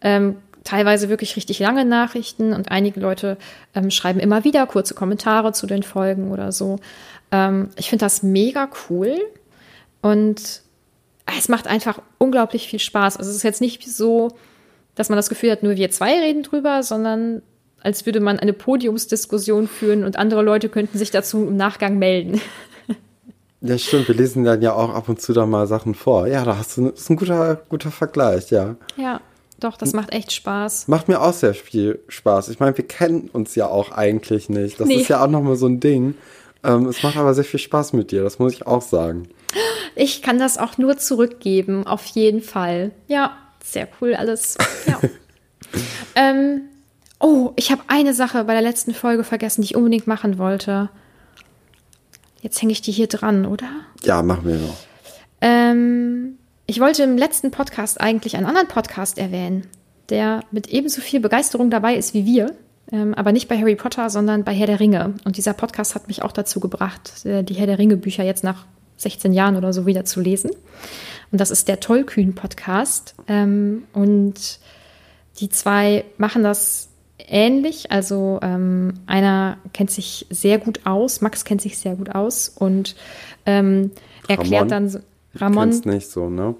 [0.01, 3.37] Ähm, teilweise wirklich richtig lange Nachrichten und einige Leute
[3.73, 6.79] ähm, schreiben immer wieder kurze Kommentare zu den Folgen oder so.
[7.31, 9.15] Ähm, ich finde das mega cool
[10.01, 10.61] und
[11.37, 13.17] es macht einfach unglaublich viel Spaß.
[13.17, 14.35] Also es ist jetzt nicht so,
[14.95, 17.41] dass man das Gefühl hat, nur wir zwei reden drüber, sondern
[17.81, 22.41] als würde man eine Podiumsdiskussion führen und andere Leute könnten sich dazu im Nachgang melden.
[23.61, 24.07] Ja, stimmt.
[24.07, 26.27] Wir lesen dann ja auch ab und zu da mal Sachen vor.
[26.27, 28.77] Ja, da hast du, das ist ein guter, guter Vergleich, ja.
[28.95, 29.19] Ja,
[29.59, 30.87] doch, das macht echt Spaß.
[30.87, 32.47] Macht mir auch sehr viel Spaß.
[32.47, 34.79] Ich meine, wir kennen uns ja auch eigentlich nicht.
[34.79, 35.01] Das Nee.
[35.01, 36.15] ist ja auch nochmal so ein Ding.
[36.63, 39.27] Ähm, es macht aber sehr viel Spaß mit dir, das muss ich auch sagen.
[39.95, 42.91] Ich kann das auch nur zurückgeben, auf jeden Fall.
[43.07, 44.57] Ja, sehr cool alles.
[44.87, 45.01] Ja.
[46.15, 46.61] ähm,
[47.19, 50.89] oh, ich habe eine Sache bei der letzten Folge vergessen, die ich unbedingt machen wollte.
[52.41, 53.67] Jetzt hänge ich die hier dran, oder?
[54.03, 54.77] Ja, machen wir noch.
[55.41, 59.67] Ähm, ich wollte im letzten Podcast eigentlich einen anderen Podcast erwähnen,
[60.09, 62.55] der mit ebenso viel Begeisterung dabei ist wie wir.
[62.91, 65.13] Ähm, aber nicht bei Harry Potter, sondern bei Herr der Ringe.
[65.25, 68.43] Und dieser Podcast hat mich auch dazu gebracht, äh, die Herr der Ringe Bücher jetzt
[68.43, 68.65] nach
[68.97, 70.51] 16 Jahren oder so wieder zu lesen.
[71.31, 73.15] Und das ist der Tollkühn-Podcast.
[73.27, 74.59] Ähm, und
[75.39, 76.88] die zwei machen das
[77.29, 77.91] ähnlich.
[77.91, 82.95] Also ähm, einer kennt sich sehr gut aus, Max kennt sich sehr gut aus und
[83.45, 83.91] ähm,
[84.27, 84.67] erklärt Ramon?
[84.69, 84.99] dann so,
[85.35, 85.69] Ramon.
[85.69, 86.55] Kennst nicht so, ne?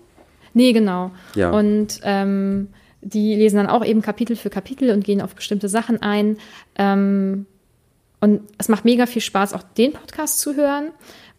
[0.53, 1.11] Nee, genau.
[1.36, 1.51] Ja.
[1.51, 2.70] Und ähm,
[3.01, 6.38] die lesen dann auch eben Kapitel für Kapitel und gehen auf bestimmte Sachen ein.
[6.76, 7.45] Ähm,
[8.22, 10.91] und es macht mega viel Spaß, auch den Podcast zu hören.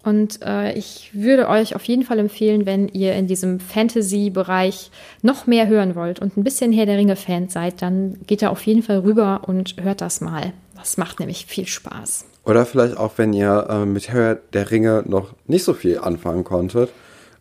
[0.03, 4.91] Und äh, ich würde euch auf jeden Fall empfehlen, wenn ihr in diesem Fantasy-Bereich
[5.21, 8.63] noch mehr hören wollt und ein bisschen Herr der Ringe-Fan seid, dann geht da auf
[8.67, 10.55] jeden Fall rüber und hört das mal.
[10.75, 12.25] Das macht nämlich viel Spaß.
[12.45, 16.45] Oder vielleicht auch, wenn ihr äh, mit Herr der Ringe noch nicht so viel anfangen
[16.45, 16.91] konntet.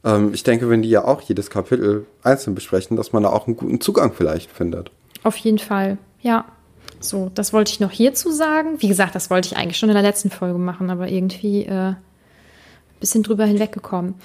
[0.03, 3.47] Ähm, ich denke, wenn die ja auch jedes Kapitel einzeln besprechen, dass man da auch
[3.47, 4.91] einen guten Zugang vielleicht findet.
[5.23, 6.45] Auf jeden Fall, ja.
[6.99, 8.75] So, das wollte ich noch hierzu sagen.
[8.79, 11.93] Wie gesagt, das wollte ich eigentlich schon in der letzten Folge machen, aber irgendwie äh,
[12.99, 14.15] bisschen drüber hinweggekommen.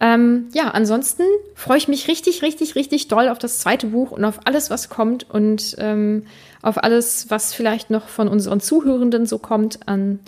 [0.00, 1.22] Ähm, ja, ansonsten
[1.54, 4.88] freue ich mich richtig, richtig, richtig doll auf das zweite Buch und auf alles, was
[4.88, 6.26] kommt und ähm,
[6.62, 10.20] auf alles, was vielleicht noch von unseren Zuhörenden so kommt an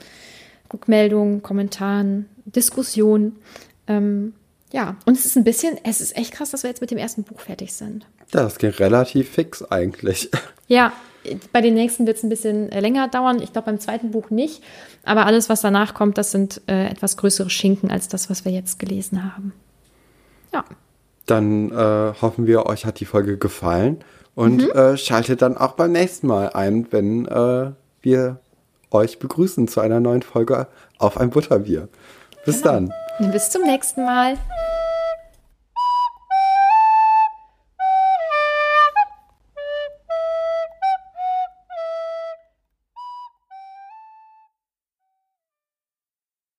[0.73, 3.37] Rückmeldungen, Kommentaren, Diskussionen.
[3.87, 4.35] Ähm,
[4.73, 6.99] ja, und es ist ein bisschen, es ist echt krass, dass wir jetzt mit dem
[6.99, 8.07] ersten Buch fertig sind.
[8.33, 10.31] Ja, das geht relativ fix eigentlich.
[10.69, 10.93] Ja,
[11.53, 13.41] bei den nächsten wird es ein bisschen äh, länger dauern.
[13.43, 14.63] Ich glaube, beim zweiten Buch nicht.
[15.05, 18.53] Aber alles, was danach kommt, das sind äh, etwas größere Schinken als das, was wir
[18.53, 19.53] jetzt gelesen haben.
[20.53, 20.65] Ja.
[21.27, 23.99] Dann äh, hoffen wir, euch hat die Folge gefallen
[24.35, 24.71] und Mhm.
[24.71, 27.71] äh, schaltet dann auch beim nächsten Mal ein, wenn äh,
[28.03, 28.39] wir
[28.91, 30.67] euch begrüßen zu einer neuen Folge
[30.99, 31.89] auf ein Butterbier.
[32.45, 32.89] Bis Genau.
[33.19, 33.31] dann.
[33.33, 34.37] Bis zum nächsten Mal.